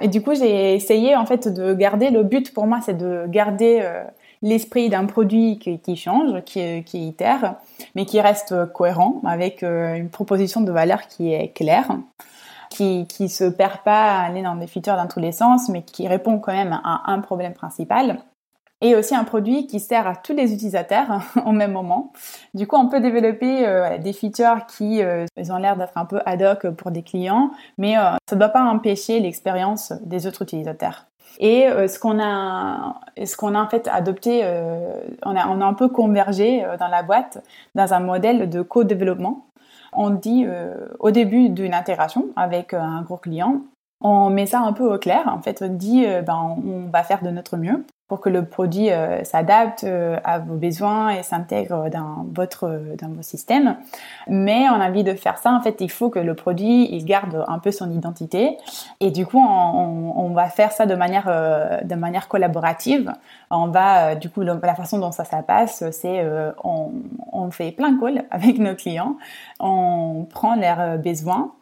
Et 0.00 0.08
du 0.08 0.22
coup, 0.22 0.34
j'ai 0.34 0.74
essayé 0.74 1.16
en 1.16 1.26
fait 1.26 1.48
de 1.48 1.74
garder 1.74 2.10
le 2.10 2.22
but 2.22 2.52
pour 2.52 2.66
moi, 2.66 2.80
c'est 2.82 2.96
de 2.96 3.24
garder 3.28 3.80
euh, 3.82 4.04
l'esprit 4.42 4.88
d'un 4.88 5.06
produit 5.06 5.58
qui, 5.58 5.96
change, 5.96 6.42
qui, 6.44 6.84
itère, 6.92 7.56
mais 7.94 8.04
qui 8.04 8.20
reste 8.20 8.72
cohérent 8.72 9.20
avec 9.24 9.62
euh, 9.62 9.94
une 9.94 10.10
proposition 10.10 10.60
de 10.60 10.72
valeur 10.72 11.08
qui 11.08 11.32
est 11.32 11.48
claire, 11.54 11.98
qui 12.70 13.06
qui 13.06 13.28
se 13.28 13.44
perd 13.44 13.78
pas 13.84 14.18
aller 14.20 14.42
dans 14.42 14.56
des 14.56 14.66
features 14.66 14.96
dans 14.96 15.08
tous 15.08 15.20
les 15.20 15.32
sens, 15.32 15.68
mais 15.68 15.82
qui 15.82 16.06
répond 16.06 16.38
quand 16.38 16.52
même 16.52 16.80
à 16.84 17.10
un 17.12 17.20
problème 17.20 17.54
principal. 17.54 18.18
Et 18.80 18.94
aussi 18.94 19.14
un 19.14 19.24
produit 19.24 19.66
qui 19.66 19.80
sert 19.80 20.06
à 20.06 20.14
tous 20.14 20.32
les 20.34 20.52
utilisateurs 20.52 21.20
au 21.46 21.52
même 21.52 21.72
moment. 21.72 22.12
Du 22.54 22.66
coup, 22.66 22.76
on 22.76 22.88
peut 22.88 23.00
développer 23.00 23.66
euh, 23.66 23.98
des 23.98 24.12
features 24.12 24.66
qui 24.66 25.02
euh, 25.02 25.26
ont 25.50 25.56
l'air 25.56 25.76
d'être 25.76 25.96
un 25.96 26.04
peu 26.04 26.20
ad 26.26 26.42
hoc 26.42 26.68
pour 26.70 26.90
des 26.90 27.02
clients, 27.02 27.50
mais 27.76 27.94
ça 27.94 28.18
ne 28.32 28.38
doit 28.38 28.50
pas 28.50 28.62
empêcher 28.62 29.18
l'expérience 29.20 29.92
des 30.04 30.26
autres 30.26 30.42
utilisateurs. 30.42 31.08
Et 31.38 31.68
euh, 31.68 31.86
ce 31.86 31.98
qu'on 31.98 32.20
a, 32.20 33.00
ce 33.24 33.36
qu'on 33.36 33.54
a 33.54 33.62
en 33.62 33.68
fait 33.68 33.88
adopté, 33.88 34.40
euh, 34.44 35.00
on, 35.24 35.36
a, 35.36 35.46
on 35.48 35.60
a 35.60 35.64
un 35.64 35.74
peu 35.74 35.88
convergé 35.88 36.64
euh, 36.64 36.76
dans 36.76 36.88
la 36.88 37.02
boîte 37.02 37.42
dans 37.74 37.94
un 37.94 38.00
modèle 38.00 38.50
de 38.50 38.62
co-développement. 38.62 39.44
On 39.94 40.10
dit 40.10 40.46
au 40.98 41.10
début 41.10 41.48
d'une 41.48 41.72
intégration 41.72 42.26
avec 42.36 42.74
un 42.74 43.00
gros 43.00 43.16
client, 43.16 43.62
on 44.02 44.28
met 44.28 44.44
ça 44.44 44.60
un 44.60 44.74
peu 44.74 44.84
au 44.84 44.98
clair. 44.98 45.26
En 45.28 45.40
fait, 45.40 45.62
on 45.62 45.68
dit, 45.68 46.04
ben, 46.26 46.58
on 46.62 46.90
va 46.90 47.02
faire 47.02 47.22
de 47.22 47.30
notre 47.30 47.56
mieux 47.56 47.86
pour 48.08 48.20
que 48.22 48.30
le 48.30 48.46
produit 48.46 48.90
euh, 48.90 49.22
s'adapte 49.22 49.84
euh, 49.84 50.18
à 50.24 50.38
vos 50.38 50.54
besoins 50.54 51.10
et 51.10 51.22
s'intègre 51.22 51.90
dans 51.90 52.26
votre 52.32 52.80
dans 52.98 53.08
vos 53.08 53.22
systèmes. 53.22 53.76
Mais 54.26 54.66
on 54.70 54.80
a 54.80 54.88
envie 54.88 55.04
de 55.04 55.14
faire 55.14 55.36
ça, 55.36 55.52
en 55.52 55.60
fait, 55.60 55.76
il 55.80 55.90
faut 55.90 56.08
que 56.08 56.18
le 56.18 56.34
produit 56.34 56.88
il 56.90 57.04
garde 57.04 57.44
un 57.46 57.58
peu 57.58 57.70
son 57.70 57.90
identité. 57.90 58.56
Et 59.00 59.10
du 59.10 59.26
coup, 59.26 59.38
on, 59.38 60.14
on 60.16 60.30
va 60.30 60.48
faire 60.48 60.72
ça 60.72 60.86
de 60.86 60.94
manière 60.94 61.26
euh, 61.28 61.80
de 61.82 61.94
manière 61.94 62.28
collaborative. 62.28 63.12
On 63.50 63.68
va 63.68 64.14
du 64.14 64.30
coup 64.30 64.40
la 64.40 64.74
façon 64.74 64.98
dont 64.98 65.12
ça 65.12 65.24
ça 65.24 65.42
passe, 65.42 65.84
c'est 65.90 66.24
on, 66.64 66.92
on 67.32 67.50
fait 67.50 67.72
plein 67.72 67.92
de 67.92 68.00
calls 68.00 68.24
avec 68.30 68.58
nos 68.58 68.74
clients, 68.74 69.16
on 69.60 70.26
prend 70.30 70.56
leurs 70.56 70.98
besoins 70.98 71.52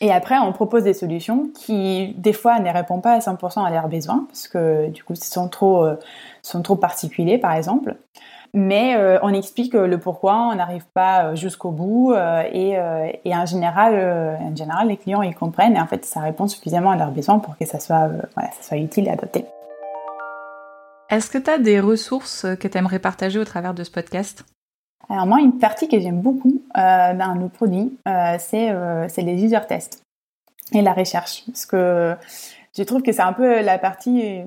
et 0.00 0.12
après, 0.12 0.38
on 0.38 0.52
propose 0.52 0.82
des 0.82 0.92
solutions 0.92 1.50
qui, 1.54 2.14
des 2.18 2.32
fois, 2.32 2.58
ne 2.58 2.70
répondent 2.70 3.02
pas 3.02 3.12
à 3.12 3.20
100% 3.20 3.64
à 3.64 3.70
leurs 3.70 3.88
besoins, 3.88 4.24
parce 4.28 4.48
que 4.48 4.88
du 4.88 5.04
coup, 5.04 5.14
sont 5.14 5.48
trop, 5.48 5.84
euh, 5.84 5.96
sont 6.42 6.62
trop 6.62 6.74
particuliers, 6.74 7.38
par 7.38 7.52
exemple. 7.52 7.96
Mais 8.54 8.96
euh, 8.96 9.18
on 9.22 9.32
explique 9.32 9.74
le 9.74 9.98
pourquoi, 9.98 10.48
on 10.52 10.56
n'arrive 10.56 10.84
pas 10.94 11.26
euh, 11.26 11.36
jusqu'au 11.36 11.70
bout, 11.70 12.12
et, 12.12 12.76
en 12.76 13.46
général, 13.46 14.38
en 14.40 14.56
général, 14.56 14.88
les 14.88 14.96
clients 14.96 15.22
ils 15.22 15.34
comprennent, 15.34 15.76
et 15.76 15.80
en 15.80 15.86
fait, 15.86 16.04
ça 16.04 16.20
répond 16.20 16.48
suffisamment 16.48 16.90
à 16.90 16.96
leurs 16.96 17.12
besoins 17.12 17.38
pour 17.38 17.56
que 17.56 17.64
ça 17.64 17.78
soit, 17.78 18.08
voilà, 18.34 18.50
ça 18.50 18.62
soit 18.62 18.78
utile 18.78 19.06
et 19.06 19.10
adapté. 19.10 19.44
Est-ce 21.08 21.30
que 21.30 21.38
tu 21.38 21.50
as 21.50 21.58
des 21.58 21.78
ressources 21.78 22.46
que 22.58 22.66
tu 22.66 22.78
aimerais 22.78 22.98
partager 22.98 23.38
au 23.38 23.44
travers 23.44 23.74
de 23.74 23.84
ce 23.84 23.90
podcast? 23.90 24.44
Alors 25.08 25.26
moi, 25.26 25.40
une 25.40 25.58
partie 25.58 25.88
que 25.88 25.98
j'aime 26.00 26.20
beaucoup 26.20 26.62
euh, 26.76 27.14
dans 27.14 27.34
nos 27.34 27.48
produits, 27.48 27.96
euh, 28.08 28.36
euh, 28.54 29.06
c'est 29.08 29.22
les 29.22 29.44
user 29.44 29.60
tests 29.68 30.02
et 30.72 30.82
la 30.82 30.92
recherche. 30.92 31.44
Parce 31.46 31.66
que 31.66 32.14
je 32.76 32.82
trouve 32.82 33.02
que 33.02 33.12
c'est 33.12 33.22
un 33.22 33.32
peu 33.32 33.62
la 33.62 33.78
partie, 33.78 34.40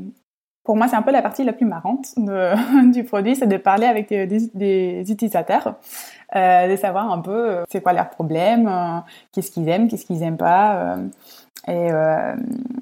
pour 0.63 0.75
moi, 0.75 0.87
c'est 0.87 0.95
un 0.95 1.01
peu 1.01 1.11
la 1.11 1.21
partie 1.21 1.43
la 1.43 1.53
plus 1.53 1.65
marrante 1.65 2.07
du 2.91 3.03
produit, 3.03 3.35
c'est 3.35 3.47
de 3.47 3.57
parler 3.57 3.85
avec 3.85 4.09
des, 4.09 5.11
utilisateurs. 5.11 5.75
de 6.33 6.75
savoir 6.75 7.11
un 7.11 7.19
peu 7.19 7.63
c'est 7.69 7.81
quoi 7.81 7.93
leurs 7.93 8.09
problèmes, 8.09 9.03
qu'est-ce 9.31 9.51
qu'ils 9.51 9.69
aiment, 9.69 9.87
qu'est-ce 9.87 10.05
qu'ils 10.05 10.23
aiment 10.23 10.37
pas. 10.37 10.97
Et, 11.67 11.89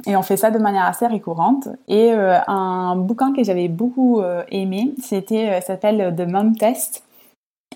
et, 0.08 0.16
on 0.16 0.22
fait 0.22 0.38
ça 0.38 0.52
de 0.52 0.60
manière 0.60 0.86
assez 0.86 1.08
récurrente. 1.08 1.68
Et 1.88 2.12
un 2.14 2.96
bouquin 2.96 3.34
que 3.34 3.44
j'avais 3.44 3.68
beaucoup 3.68 4.22
aimé, 4.50 4.94
c'était 5.04 5.60
s'appelle 5.62 6.16
The 6.16 6.28
Mom 6.28 6.56
Test. 6.56 7.06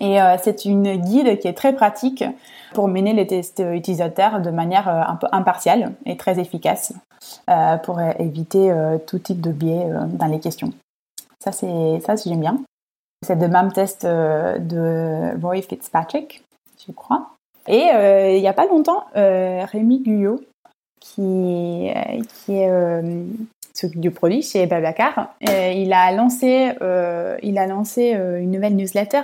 Et 0.00 0.18
c'est 0.42 0.64
une 0.64 0.96
guide 0.96 1.38
qui 1.38 1.46
est 1.46 1.52
très 1.52 1.74
pratique 1.74 2.24
pour 2.72 2.88
mener 2.88 3.12
les 3.12 3.26
tests 3.26 3.62
utilisateurs 3.72 4.40
de 4.40 4.50
manière 4.50 4.88
un 4.88 5.16
peu 5.16 5.26
impartiale 5.30 5.92
et 6.06 6.16
très 6.16 6.38
efficace. 6.38 6.94
Euh, 7.48 7.76
pour 7.76 8.00
éviter 8.00 8.70
euh, 8.70 8.96
tout 8.98 9.18
type 9.18 9.40
de 9.40 9.52
biais 9.52 9.84
euh, 9.84 10.06
dans 10.06 10.26
les 10.26 10.40
questions. 10.40 10.72
Ça, 11.38 11.52
c'est 11.52 12.00
ça, 12.00 12.16
j'aime 12.16 12.40
bien. 12.40 12.58
C'est 13.24 13.34
le 13.34 13.48
même 13.48 13.72
test 13.72 14.06
de 14.06 15.38
Roy 15.42 15.60
Fitzpatrick, 15.62 16.42
je 16.86 16.92
crois. 16.92 17.30
Et 17.68 17.90
il 18.34 18.40
n'y 18.40 18.48
a 18.48 18.54
pas 18.54 18.66
longtemps, 18.66 19.04
Rémi 19.14 20.00
Guyot, 20.00 20.40
qui, 21.00 21.90
qui 22.28 22.54
est 22.54 23.04
du 23.86 24.10
produit 24.10 24.42
chez 24.42 24.66
Babacar. 24.66 25.34
il 25.40 25.92
a 25.92 26.12
lancé, 26.12 26.72
euh, 26.82 27.36
il 27.42 27.58
a 27.58 27.66
lancé 27.66 28.14
euh, 28.14 28.40
une 28.40 28.50
nouvelle 28.50 28.76
newsletter 28.76 29.22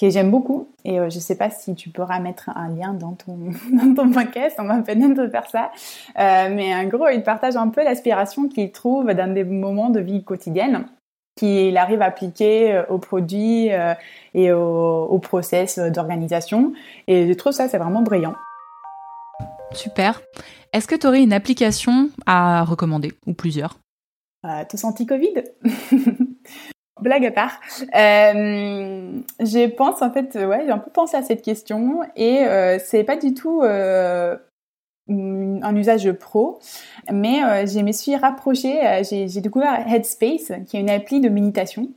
que 0.00 0.10
j'aime 0.10 0.30
beaucoup. 0.30 0.68
Et 0.84 0.98
euh, 0.98 1.10
je 1.10 1.16
ne 1.16 1.20
sais 1.20 1.36
pas 1.36 1.50
si 1.50 1.74
tu 1.74 1.90
pourras 1.90 2.20
mettre 2.20 2.50
un 2.54 2.68
lien 2.68 2.92
dans 2.92 3.12
ton, 3.12 3.36
dans 3.72 3.94
ton 3.94 4.10
podcast, 4.10 4.56
on 4.58 4.64
va 4.64 4.78
peut-être 4.82 5.30
faire 5.30 5.48
ça. 5.48 5.70
mais 6.16 6.74
en 6.74 6.84
gros, 6.84 7.08
il 7.08 7.22
partage 7.22 7.56
un 7.56 7.68
peu 7.68 7.82
l'aspiration 7.82 8.48
qu'il 8.48 8.70
trouve 8.72 9.12
dans 9.12 9.32
des 9.32 9.44
moments 9.44 9.90
de 9.90 10.00
vie 10.00 10.24
quotidienne 10.24 10.86
qu'il 11.36 11.76
arrive 11.76 12.02
à 12.02 12.06
appliquer 12.06 12.82
aux 12.88 12.98
produits 12.98 13.70
et 14.34 14.52
au, 14.52 15.04
au 15.04 15.18
process 15.20 15.78
d'organisation. 15.78 16.72
Et 17.06 17.28
je 17.28 17.32
trouve 17.34 17.52
ça, 17.52 17.68
c'est 17.68 17.78
vraiment 17.78 18.02
brillant. 18.02 18.34
Super. 19.72 20.20
Est-ce 20.72 20.86
que 20.86 20.94
tu 20.94 21.06
aurais 21.06 21.22
une 21.22 21.32
application 21.32 22.10
à 22.26 22.64
recommander 22.64 23.12
ou 23.26 23.32
plusieurs? 23.32 23.78
Euh, 24.44 24.64
Tous 24.68 24.84
anti-Covid 24.84 25.44
Blague 27.00 27.26
à 27.26 27.30
part. 27.30 27.60
Euh, 27.94 29.20
je 29.40 29.68
pense 29.68 30.02
en 30.02 30.10
fait, 30.10 30.34
ouais, 30.34 30.62
j'ai 30.64 30.70
un 30.70 30.78
peu 30.78 30.90
pensé 30.90 31.16
à 31.16 31.22
cette 31.22 31.42
question 31.42 32.00
et 32.16 32.44
euh, 32.44 32.78
c'est 32.84 33.04
pas 33.04 33.16
du 33.16 33.34
tout 33.34 33.62
euh, 33.62 34.36
un 35.08 35.76
usage 35.76 36.10
pro, 36.12 36.58
mais 37.10 37.44
euh, 37.44 37.66
je 37.66 37.78
me 37.80 37.92
suis 37.92 38.16
rapprochée, 38.16 38.80
j'ai 39.08 39.40
découvert 39.40 39.86
Headspace, 39.86 40.52
qui 40.66 40.76
est 40.76 40.80
une 40.80 40.90
appli 40.90 41.20
de 41.20 41.28
méditation, 41.28 41.88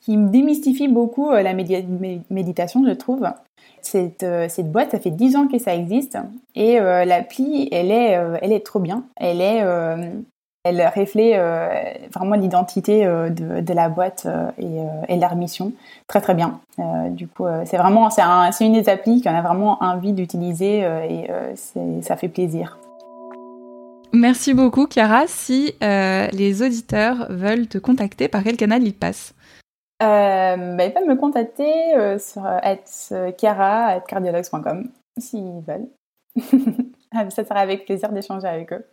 qui 0.00 0.16
me 0.16 0.28
démystifie 0.28 0.88
beaucoup 0.88 1.32
la 1.32 1.54
méditation, 1.54 2.84
je 2.86 2.92
trouve. 2.92 3.26
Cette, 3.80 4.24
cette, 4.48 4.72
boîte, 4.72 4.92
ça 4.92 5.00
fait 5.00 5.10
10 5.10 5.36
ans 5.36 5.46
que 5.46 5.58
ça 5.58 5.74
existe 5.74 6.16
et 6.54 6.78
l'appli, 6.78 7.68
elle 7.70 7.90
est, 7.90 8.18
elle 8.40 8.52
est 8.52 8.64
trop 8.64 8.80
bien. 8.80 9.04
Elle 9.16 9.40
est, 9.40 9.62
elle 10.64 10.80
reflète 10.96 11.34
euh, 11.36 11.68
vraiment 12.12 12.36
l'identité 12.36 13.04
euh, 13.04 13.28
de, 13.28 13.74
la 13.74 13.90
boîte 13.90 14.26
euh, 14.26 14.50
et, 15.08 15.16
leur 15.18 15.36
mission 15.36 15.72
très 16.08 16.20
très 16.20 16.34
bien. 16.34 16.60
du 17.10 17.28
coup, 17.28 17.46
c'est 17.66 17.76
vraiment 17.76 18.10
c'est 18.10 18.22
un, 18.22 18.50
une 18.60 18.72
des 18.72 18.88
applis 18.88 19.22
qu'on 19.22 19.34
a 19.34 19.42
vraiment 19.42 19.82
envie 19.82 20.12
d'utiliser 20.12 20.80
et 20.80 21.28
ça 22.02 22.16
fait 22.16 22.28
plaisir. 22.28 22.78
Merci 24.12 24.54
beaucoup, 24.54 24.86
Chiara. 24.86 25.26
Si 25.26 25.74
les 25.80 26.62
auditeurs 26.62 27.26
veulent 27.30 27.68
te 27.68 27.78
contacter, 27.78 28.28
par 28.28 28.42
quel 28.42 28.56
canal 28.56 28.82
ils 28.82 28.94
passent? 28.94 29.34
Bah, 30.00 30.56
Ils 30.56 30.92
peuvent 30.92 31.08
me 31.08 31.16
contacter 31.16 31.72
sur 32.18 32.42
chiara.cardiologues.com 33.38 34.88
s'ils 35.18 35.62
veulent. 35.66 35.88
ça 37.30 37.44
sera 37.44 37.60
avec 37.60 37.86
plaisir 37.86 38.10
d'échanger 38.10 38.48
avec 38.48 38.72
eux. 38.72 38.84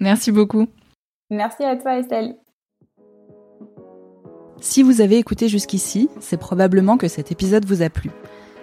Merci 0.00 0.32
beaucoup. 0.32 0.68
Merci 1.30 1.62
à 1.64 1.76
toi 1.76 1.98
Estelle. 1.98 2.36
Si 4.60 4.82
vous 4.82 5.00
avez 5.00 5.18
écouté 5.18 5.48
jusqu'ici, 5.48 6.08
c'est 6.20 6.36
probablement 6.36 6.96
que 6.96 7.06
cet 7.06 7.30
épisode 7.30 7.64
vous 7.64 7.82
a 7.82 7.90
plu. 7.90 8.10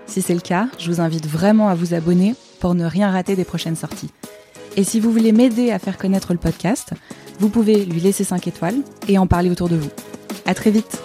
Si 0.07 0.21
c'est 0.21 0.33
le 0.33 0.41
cas, 0.41 0.67
je 0.77 0.91
vous 0.91 0.99
invite 0.99 1.25
vraiment 1.25 1.69
à 1.69 1.75
vous 1.75 1.93
abonner 1.93 2.35
pour 2.59 2.75
ne 2.75 2.85
rien 2.85 3.11
rater 3.11 3.35
des 3.35 3.45
prochaines 3.45 3.75
sorties. 3.75 4.11
Et 4.75 4.83
si 4.83 4.99
vous 4.99 5.11
voulez 5.11 5.31
m'aider 5.31 5.71
à 5.71 5.79
faire 5.79 5.97
connaître 5.97 6.33
le 6.33 6.39
podcast, 6.39 6.91
vous 7.39 7.49
pouvez 7.49 7.85
lui 7.85 7.99
laisser 7.99 8.23
5 8.23 8.47
étoiles 8.47 8.81
et 9.07 9.17
en 9.17 9.27
parler 9.27 9.49
autour 9.49 9.69
de 9.69 9.77
vous. 9.77 9.89
À 10.45 10.53
très 10.53 10.71
vite! 10.71 11.01